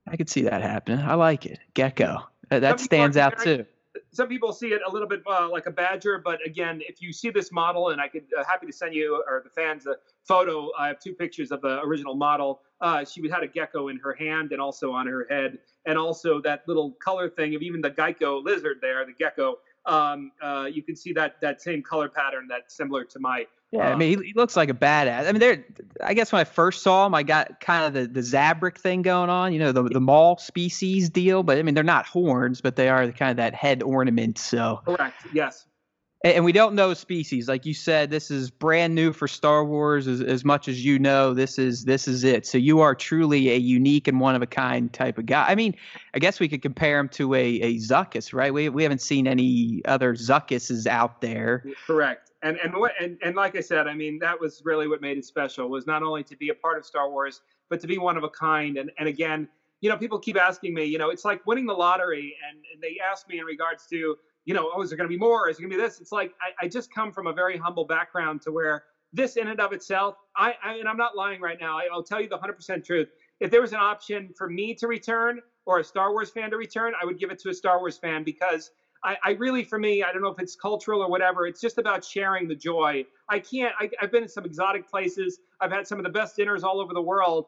[0.08, 1.00] I could see that happening.
[1.00, 1.60] I like it.
[1.74, 2.28] Gecko.
[2.52, 3.66] Uh, that stands out too.
[4.12, 7.12] some people see it a little bit uh, like a badger, but again, if you
[7.12, 9.96] see this model, and I could uh, happy to send you or the fans a
[10.24, 10.70] photo.
[10.78, 12.62] I have two pictures of the original model.
[12.82, 16.42] Uh, she had a gecko in her hand and also on her head, and also
[16.42, 19.58] that little color thing of even the gecko lizard there, the gecko.
[19.86, 23.46] Um, uh, you can see that that same color pattern that's similar to my.
[23.72, 25.28] Yeah, I uh, mean, he, he looks like a badass.
[25.28, 25.66] I mean, there.
[26.04, 29.02] I guess when I first saw him, I got kind of the the Zabrak thing
[29.02, 31.44] going on, you know, the the Maul species deal.
[31.44, 34.38] But I mean, they're not horns, but they are kind of that head ornament.
[34.38, 35.28] So correct.
[35.34, 35.66] Yes.
[36.24, 37.48] And, we don't know species.
[37.48, 40.98] Like you said this is brand new for star wars as, as much as you
[40.98, 42.46] know this is this is it.
[42.46, 45.46] So you are truly a unique and one of a kind type of guy.
[45.48, 45.76] I mean
[46.14, 48.54] i guess we could compare him to a, a zuckuss right?
[48.54, 51.66] We, we haven't seen any other zuckuses out there.
[51.86, 52.32] Correct.
[52.44, 55.18] And and what and, and like I said, I mean that was really what made
[55.18, 57.98] it special was not only to be a part of Star Wars, but to be
[57.98, 58.78] one of a kind.
[58.78, 59.48] And and again,
[59.82, 62.82] you know, people keep asking me, you know, it's like winning the lottery, and, and
[62.82, 65.50] they ask me in regards to, you know, oh, is there going to be more?
[65.50, 66.00] Is it going to be this?
[66.00, 68.84] It's like I, I just come from a very humble background to where
[69.14, 71.78] this in and of itself, I, I and I'm not lying right now.
[71.78, 73.08] I, I'll tell you the 100% truth.
[73.40, 76.58] If there was an option for me to return or a Star Wars fan to
[76.58, 78.72] return, I would give it to a Star Wars fan because
[79.04, 81.48] I, I really, for me, I don't know if it's cultural or whatever.
[81.48, 83.06] It's just about sharing the joy.
[83.30, 83.74] I can't.
[83.80, 85.40] I, I've been in some exotic places.
[85.62, 87.46] I've had some of the best dinners all over the world.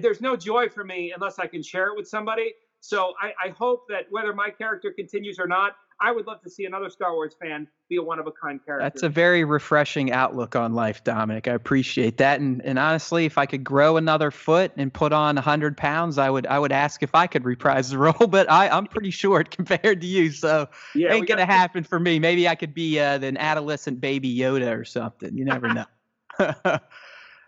[0.00, 2.54] There's no joy for me unless I can share it with somebody.
[2.80, 6.64] So I hope that whether my character continues or not, I would love to see
[6.64, 8.84] another Star Wars fan be a one of a kind character.
[8.84, 13.38] that's a very refreshing outlook on life dominic i appreciate that and, and honestly if
[13.38, 17.04] i could grow another foot and put on 100 pounds i would i would ask
[17.04, 20.68] if i could reprise the role but I, i'm pretty short compared to you so
[20.96, 22.18] yeah, ain't gonna happen for me.
[22.18, 25.36] Maybe I could be uh, an adolescent baby Yoda or something.
[25.36, 25.84] You never know.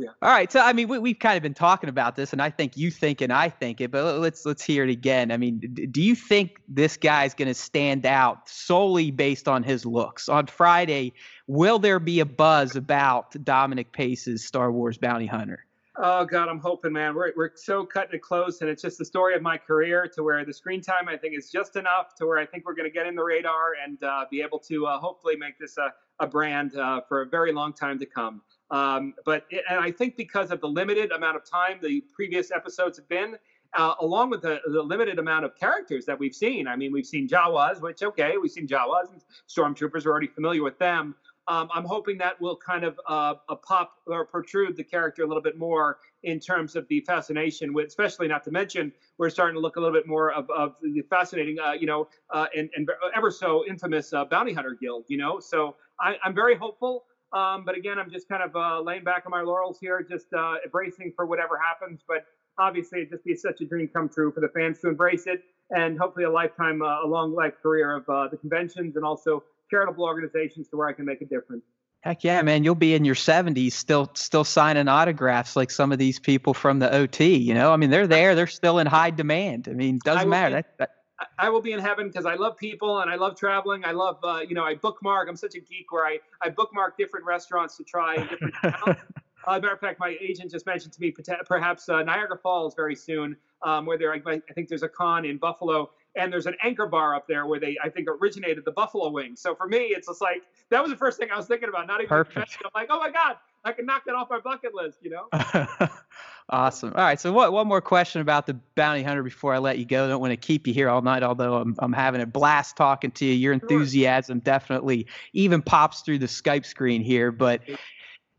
[0.01, 0.11] Yeah.
[0.23, 2.51] All right, so I mean, we, we've kind of been talking about this, and I
[2.51, 5.33] think you think and I think it, but let's let's hear it again.
[5.33, 9.65] I mean, d- do you think this guy's going to stand out solely based on
[9.65, 10.29] his looks?
[10.29, 11.15] On Friday,
[11.49, 15.65] will there be a buzz about Dominic Pace's Star Wars Bounty Hunter?
[16.01, 17.17] Oh God, I'm hoping, man.
[17.17, 20.23] We're we're so cutting it close, and it's just the story of my career to
[20.23, 22.89] where the screen time I think is just enough to where I think we're going
[22.89, 25.93] to get in the radar and uh, be able to uh, hopefully make this a,
[26.21, 28.43] a brand uh, for a very long time to come.
[28.71, 32.51] Um, but it, and I think because of the limited amount of time the previous
[32.51, 33.37] episodes have been,
[33.75, 36.67] uh, along with the, the limited amount of characters that we've seen.
[36.67, 40.63] I mean, we've seen Jawas, which okay, we've seen Jawas, and stormtroopers are already familiar
[40.63, 41.15] with them.
[41.49, 45.43] Um, I'm hoping that will kind of uh, pop or protrude the character a little
[45.43, 49.61] bit more in terms of the fascination with, especially not to mention, we're starting to
[49.61, 52.87] look a little bit more of, of the fascinating, uh, you know, uh, and, and
[53.17, 55.41] ever so infamous uh, bounty hunter guild, you know.
[55.41, 57.05] So I, I'm very hopeful.
[57.33, 60.33] Um, but again, I'm just kind of uh, laying back on my laurels here, just
[60.33, 62.01] uh, embracing for whatever happens.
[62.07, 62.25] But
[62.59, 65.43] obviously, it'd just be such a dream come true for the fans to embrace it,
[65.71, 69.43] and hopefully a lifetime, uh, a long life career of uh, the conventions and also
[69.71, 71.65] charitable organizations to where I can make a difference.
[72.01, 72.63] Heck yeah, man!
[72.65, 76.79] You'll be in your 70s still still signing autographs like some of these people from
[76.79, 77.37] the OT.
[77.37, 79.67] You know, I mean, they're there, they're still in high demand.
[79.69, 80.57] I mean, I doesn't will matter.
[80.57, 80.91] be- That, that,
[81.39, 83.85] I- will be in heaven because I love people and I love traveling.
[83.85, 85.29] I love, uh, you know, I bookmark.
[85.29, 88.55] I'm such a geek where I, I bookmark different restaurants to try in different.
[89.47, 91.15] Uh, matter of fact, my agent just mentioned to me
[91.47, 95.25] perhaps uh, Niagara Falls very soon, um, where there I, I think there's a con
[95.25, 98.73] in Buffalo, and there's an anchor bar up there where they I think originated the
[98.73, 99.41] buffalo wings.
[99.41, 101.87] So for me, it's just like that was the first thing I was thinking about.
[101.87, 102.59] Not even Perfect.
[102.63, 104.99] I'm like, oh my god, I can knock that off my bucket list.
[105.03, 105.29] You know?
[106.49, 106.93] awesome.
[106.95, 107.21] All right.
[107.21, 110.05] So, what one more question about the bounty hunter before I let you go?
[110.05, 112.77] I don't want to keep you here all night, although I'm I'm having a blast
[112.77, 113.33] talking to you.
[113.33, 117.31] Your enthusiasm definitely even pops through the Skype screen here.
[117.31, 117.63] But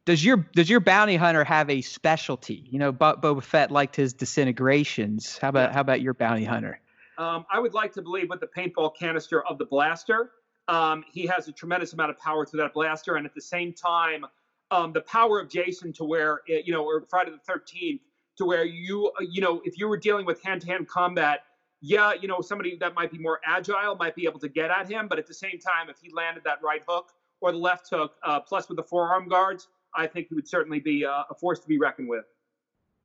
[0.05, 2.67] does your does your bounty hunter have a specialty?
[2.69, 5.37] You know, Bo- Boba Fett liked his disintegrations.
[5.37, 6.79] How about how about your bounty hunter?
[7.17, 10.31] Um, I would like to believe with the paintball canister of the blaster,
[10.69, 13.73] um, he has a tremendous amount of power through that blaster, and at the same
[13.73, 14.25] time,
[14.71, 18.01] um, the power of Jason to where you know, or Friday the Thirteenth,
[18.37, 21.41] to where you uh, you know, if you were dealing with hand-to-hand combat,
[21.81, 24.89] yeah, you know, somebody that might be more agile might be able to get at
[24.89, 27.11] him, but at the same time, if he landed that right hook
[27.41, 30.79] or the left hook, uh, plus with the forearm guards, I think he would certainly
[30.79, 32.25] be uh, a force to be reckoned with.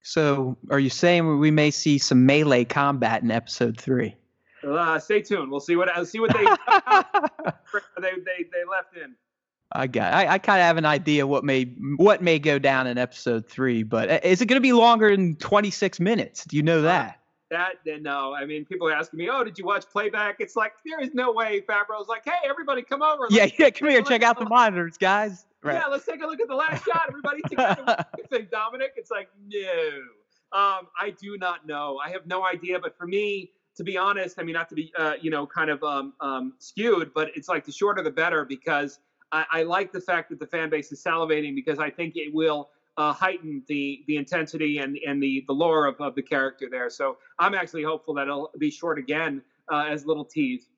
[0.02, 4.14] So, are you saying we may see some melee combat in Episode Three?
[4.62, 5.50] Uh, stay tuned.
[5.50, 6.44] We'll see what uh, see what they
[8.00, 9.14] they, they they left in.
[9.74, 10.14] I got.
[10.14, 11.64] I, I kind of have an idea what may
[11.96, 15.10] what may go down in episode three, but uh, is it going to be longer
[15.10, 16.44] than 26 minutes?
[16.44, 17.20] Do you know that?
[17.50, 20.56] That then no, I mean people are asking me, "Oh, did you watch playback?" It's
[20.56, 21.62] like there is no way.
[21.68, 23.70] Favreau's like, "Hey, everybody, come over." yeah, yeah.
[23.70, 25.46] Come here, check out the monitors, guys.
[25.62, 25.74] Right.
[25.74, 27.06] Yeah, let's take a look at the last shot.
[27.08, 27.82] Everybody together.
[27.84, 28.92] What do you think, Dominic?
[28.96, 30.58] It's like no.
[30.58, 32.00] Um, I do not know.
[32.04, 32.78] I have no idea.
[32.78, 35.70] But for me, to be honest, I mean not to be uh, you know kind
[35.70, 39.00] of um, um, skewed, but it's like the shorter the better because
[39.34, 42.32] I, I like the fact that the fan base is salivating because I think it
[42.32, 46.68] will uh, heighten the the intensity and and the the lore of, of the character
[46.70, 46.88] there.
[46.88, 50.68] So I'm actually hopeful that it'll be short again uh, as little tease.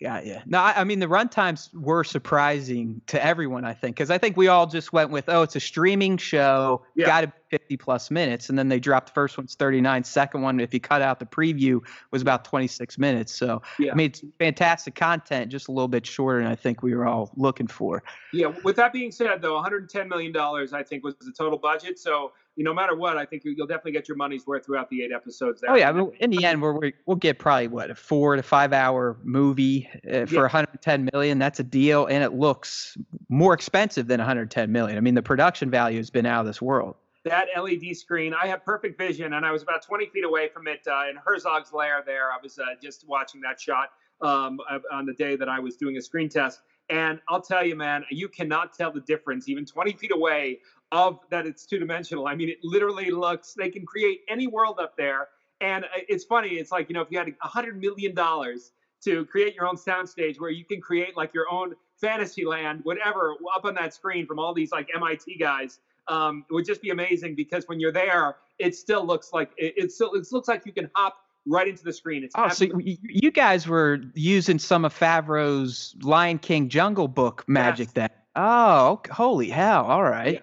[0.00, 0.38] Got you.
[0.46, 3.64] No, I, I mean the runtimes were surprising to everyone.
[3.64, 6.82] I think because I think we all just went with, oh, it's a streaming show,
[6.96, 7.06] Yeah.
[7.06, 10.58] got to 50 plus minutes, and then they dropped the first one's 39, second one,
[10.58, 11.80] if you cut out the preview,
[12.10, 13.32] was about 26 minutes.
[13.32, 13.92] So Yeah.
[13.92, 17.06] I mean, it's fantastic content, just a little bit shorter than I think we were
[17.06, 18.02] all looking for.
[18.32, 18.52] Yeah.
[18.64, 21.98] With that being said, though, 110 million dollars I think was the total budget.
[22.00, 24.88] So you no matter what, I think you- you'll definitely get your money's worth throughout
[24.90, 25.60] the eight episodes.
[25.60, 25.70] There.
[25.70, 28.34] Oh yeah, I mean, in the end, we're, we we'll get probably what a four
[28.36, 30.40] to five hour movie uh, for Yeah.
[30.42, 31.38] 110 million.
[31.38, 32.96] That's a deal, and it looks
[33.28, 34.96] more expensive than 110 million.
[34.96, 36.94] I mean, the production value has been out of this world.
[37.24, 40.68] That LED screen, I have perfect vision, and I was about 20 feet away from
[40.68, 42.02] it uh, in Herzog's lair.
[42.04, 44.60] There, I was uh, just watching that shot um,
[44.92, 46.60] on the day that I was doing a screen test,
[46.90, 50.60] and I'll tell you, man, you cannot tell the difference even 20 feet away
[50.92, 52.26] of that it's two dimensional.
[52.26, 53.54] I mean, it literally looks.
[53.54, 55.28] They can create any world up there,
[55.62, 56.50] and uh, it's funny.
[56.50, 58.72] It's like you know, if you had a hundred million dollars
[59.04, 63.34] to create your own soundstage where you can create like your own fantasy land, whatever,
[63.54, 66.90] up on that screen from all these like MIT guys um, it would just be
[66.90, 70.64] amazing because when you're there, it still looks like it, it still it looks like
[70.66, 72.24] you can hop right into the screen.
[72.24, 77.08] It's Oh, so absolutely- you, you guys were using some of Favreau's Lion King Jungle
[77.08, 78.10] Book magic then.
[78.36, 79.84] Oh, holy hell!
[79.84, 80.34] All right.
[80.34, 80.40] Yeah.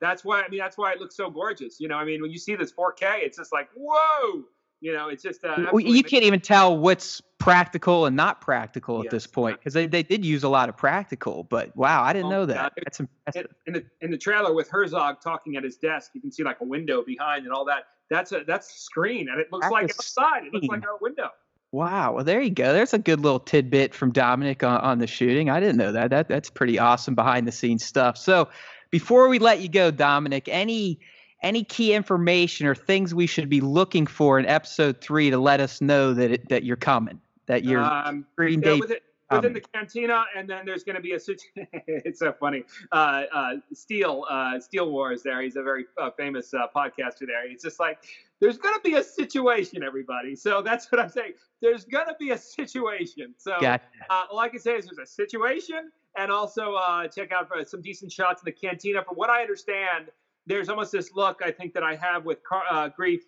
[0.00, 1.80] that's why I mean that's why it looks so gorgeous.
[1.80, 4.44] You know, I mean when you see this 4K, it's just like whoa.
[4.80, 9.10] You know, it's just uh, you can't even tell what's practical and not practical at
[9.10, 11.44] this point because they, they did use a lot of practical.
[11.44, 12.56] But wow, I didn't Oh, know God.
[12.56, 12.72] that.
[12.84, 13.50] That's impressive.
[13.66, 16.44] in, in the in the trailer with Herzog talking at his desk, you can see
[16.44, 17.84] like a window behind and all that.
[18.08, 20.46] That's a that's a screen, and it looks That's like outside.
[20.46, 21.28] It looks like a window.
[21.72, 22.14] Wow.
[22.14, 22.72] Well, there you go.
[22.72, 25.50] There's a good little tidbit from Dominic on, on the shooting.
[25.50, 26.10] I didn't know that.
[26.10, 28.16] That that's pretty awesome behind the scenes stuff.
[28.16, 28.48] So,
[28.90, 31.00] before we let you go, Dominic, any
[31.42, 35.60] any key information or things we should be looking for in episode three to let
[35.60, 38.78] us know that it, that you're coming, that you're Um, Green Day.
[38.78, 38.98] within,
[39.30, 41.18] within the cantina, and then there's going to be a.
[41.86, 42.64] it's so funny.
[42.92, 45.22] Uh, uh, Steel, uh, Steel Wars.
[45.22, 47.26] There, he's a very uh, famous uh, podcaster.
[47.26, 47.98] There, he's just like,
[48.40, 50.36] there's going to be a situation, everybody.
[50.36, 51.32] So that's what I'm saying.
[51.60, 53.34] There's going to be a situation.
[53.38, 57.32] So Got uh, all I can say is there's a situation, and also uh, check
[57.32, 59.04] out for some decent shots in the cantina.
[59.04, 60.10] From what I understand,
[60.46, 63.20] there's almost this look I think that I have with Car- uh, Greef.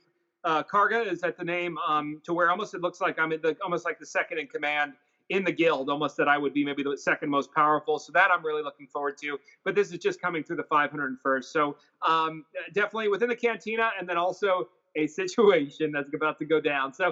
[0.44, 3.56] Uh, Karga is that the name um, to where almost it looks like I'm the
[3.62, 4.94] almost like the second in command
[5.28, 7.98] in the guild, almost that I would be maybe the second most powerful.
[7.98, 9.38] So that I'm really looking forward to.
[9.64, 11.44] But this is just coming through the 501st.
[11.44, 12.44] So um,
[12.74, 16.92] definitely within the cantina, and then also a situation that's about to go down.
[16.92, 17.10] So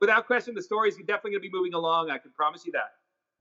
[0.00, 2.10] without question, the story is definitely going to be moving along.
[2.10, 2.92] I can promise you that.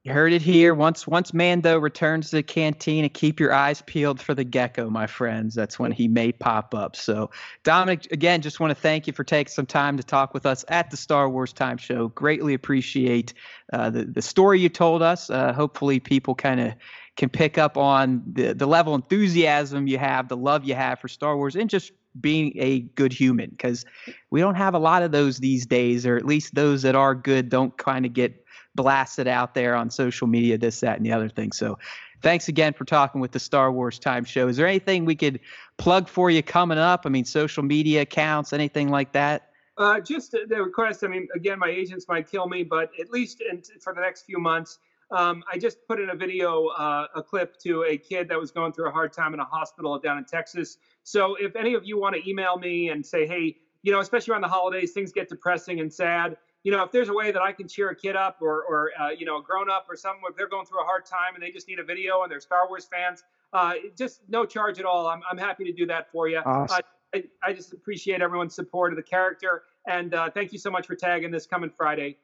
[0.06, 0.74] You heard it here.
[0.74, 5.08] Once once Mando returns to the cantina, keep your eyes peeled for the gecko, my
[5.08, 5.54] friends.
[5.54, 6.96] That's when he may pop up.
[6.96, 7.32] So,
[7.66, 10.64] Dominic, again, just want to thank you for taking some time to talk with us
[10.70, 12.08] at the Star Wars Time Show.
[12.08, 13.34] Greatly appreciate
[13.74, 15.30] uh, the the story you told us.
[15.30, 16.76] Uh, hopefully, people kind of
[17.18, 21.02] can pick up on the the level of enthusiasm you have, the love you have
[21.02, 23.86] for Star Wars, and just being a good human because
[24.32, 27.14] we don't have a lot of those these days, or at least those that are
[27.14, 28.46] good don't kind of get
[28.76, 31.52] blasted out there on social media, this, that, and the other thing.
[31.52, 31.80] So
[32.22, 34.48] thanks again for talking with the Star Wars Time Show.
[34.48, 35.40] Is there anything we could
[35.78, 37.06] plug for you coming up?
[37.06, 39.50] I mean, social media accounts, anything like that?
[39.78, 41.04] Uh, just the the request.
[41.06, 44.24] I mean, again, my agents might kill me, but at least in, for the next
[44.24, 44.78] few months,
[45.12, 48.52] um, I just put in a video, uh, a clip to a kid that was
[48.52, 50.78] going through a hard time in a hospital down in Texas.
[51.04, 54.34] So if any of you want to email me and say, hey, you know, especially
[54.34, 56.38] around the holidays, things get depressing and sad.
[56.64, 58.92] You know, if there's a way that I can cheer a kid up or, or
[59.00, 61.34] uh, you know, a grown up or someone, if they're going through a hard time
[61.36, 64.78] and they just need a video and they're Star Wars fans, uh, just no charge
[64.80, 65.08] at all.
[65.08, 66.40] I'm, I'm happy to do that for you.
[66.40, 66.82] Awesome.
[67.16, 69.64] I, I just appreciate everyone's support of the character.
[69.88, 72.18] And uh, thank you so much for tagging this coming Friday.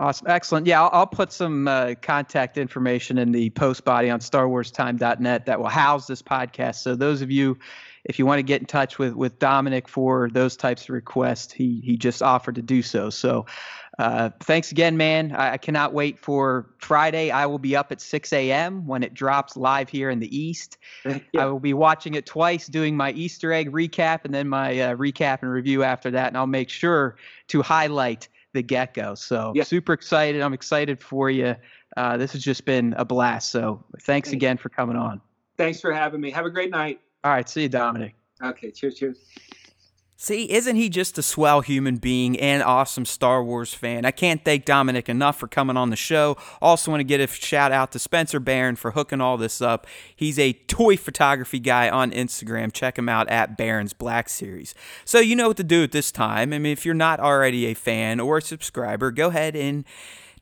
[0.00, 0.28] Awesome.
[0.28, 0.66] Excellent.
[0.66, 5.60] Yeah, I'll, I'll put some uh, contact information in the post body on starwarstime.net that
[5.60, 6.76] will house this podcast.
[6.76, 7.58] So those of you,
[8.04, 11.52] if you want to get in touch with with Dominic for those types of requests,
[11.52, 13.10] he he just offered to do so.
[13.10, 13.44] So
[13.98, 15.36] uh, thanks again, man.
[15.36, 17.30] I, I cannot wait for Friday.
[17.30, 18.86] I will be up at 6 a.m.
[18.86, 20.78] when it drops live here in the East.
[21.38, 24.96] I will be watching it twice, doing my Easter egg recap and then my uh,
[24.96, 26.28] recap and review after that.
[26.28, 27.16] And I'll make sure
[27.48, 29.14] to highlight the Gecko.
[29.14, 29.62] So Yeah.
[29.64, 30.40] super excited.
[30.42, 31.54] I'm excited for you.
[31.96, 33.50] Uh, this has just been a blast.
[33.50, 34.32] So thanks Thanks.
[34.32, 35.20] again for coming on.
[35.56, 36.30] Thanks for having me.
[36.30, 37.00] Have a great night.
[37.24, 37.48] All right.
[37.48, 38.14] See you, Dominic.
[38.42, 38.70] Okay.
[38.70, 38.96] Cheers.
[38.96, 39.18] Cheers.
[40.22, 44.04] See, isn't he just a swell human being and awesome Star Wars fan?
[44.04, 46.36] I can't thank Dominic enough for coming on the show.
[46.60, 49.86] Also, want to get a shout out to Spencer Barron for hooking all this up.
[50.14, 52.70] He's a toy photography guy on Instagram.
[52.70, 54.74] Check him out at Barron's Black Series.
[55.06, 56.52] So, you know what to do at this time.
[56.52, 59.86] I mean, if you're not already a fan or a subscriber, go ahead and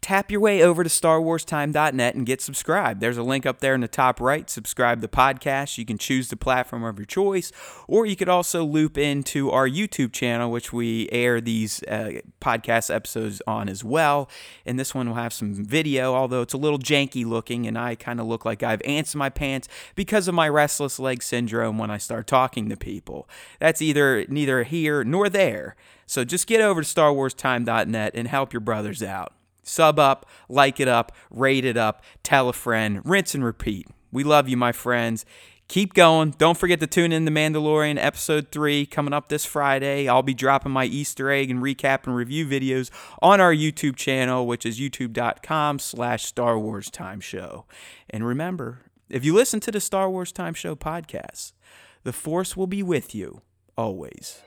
[0.00, 3.00] tap your way over to StarWarsTime.net and get subscribed.
[3.00, 4.48] There's a link up there in the top right.
[4.48, 5.78] Subscribe the podcast.
[5.78, 7.52] You can choose the platform of your choice,
[7.86, 12.94] or you could also loop into our YouTube channel, which we air these uh, podcast
[12.94, 14.28] episodes on as well.
[14.64, 17.94] And this one will have some video, although it's a little janky looking, and I
[17.94, 21.78] kind of look like I've ants in my pants because of my restless leg syndrome
[21.78, 23.28] when I start talking to people.
[23.58, 25.76] That's either neither here nor there.
[26.06, 29.34] So just get over to StarWarsTime.net and help your brothers out.
[29.68, 33.86] Sub up, like it up, rate it up, tell a friend, rinse and repeat.
[34.10, 35.24] We love you, my friends.
[35.68, 36.30] Keep going.
[36.38, 40.08] Don't forget to tune in The Mandalorian Episode 3 coming up this Friday.
[40.08, 42.90] I'll be dropping my Easter egg and recap and review videos
[43.20, 47.66] on our YouTube channel, which is youtube.com slash Star Wars Time Show.
[48.08, 51.52] And remember, if you listen to the Star Wars Time Show podcast,
[52.02, 53.42] the Force will be with you
[53.76, 54.40] always.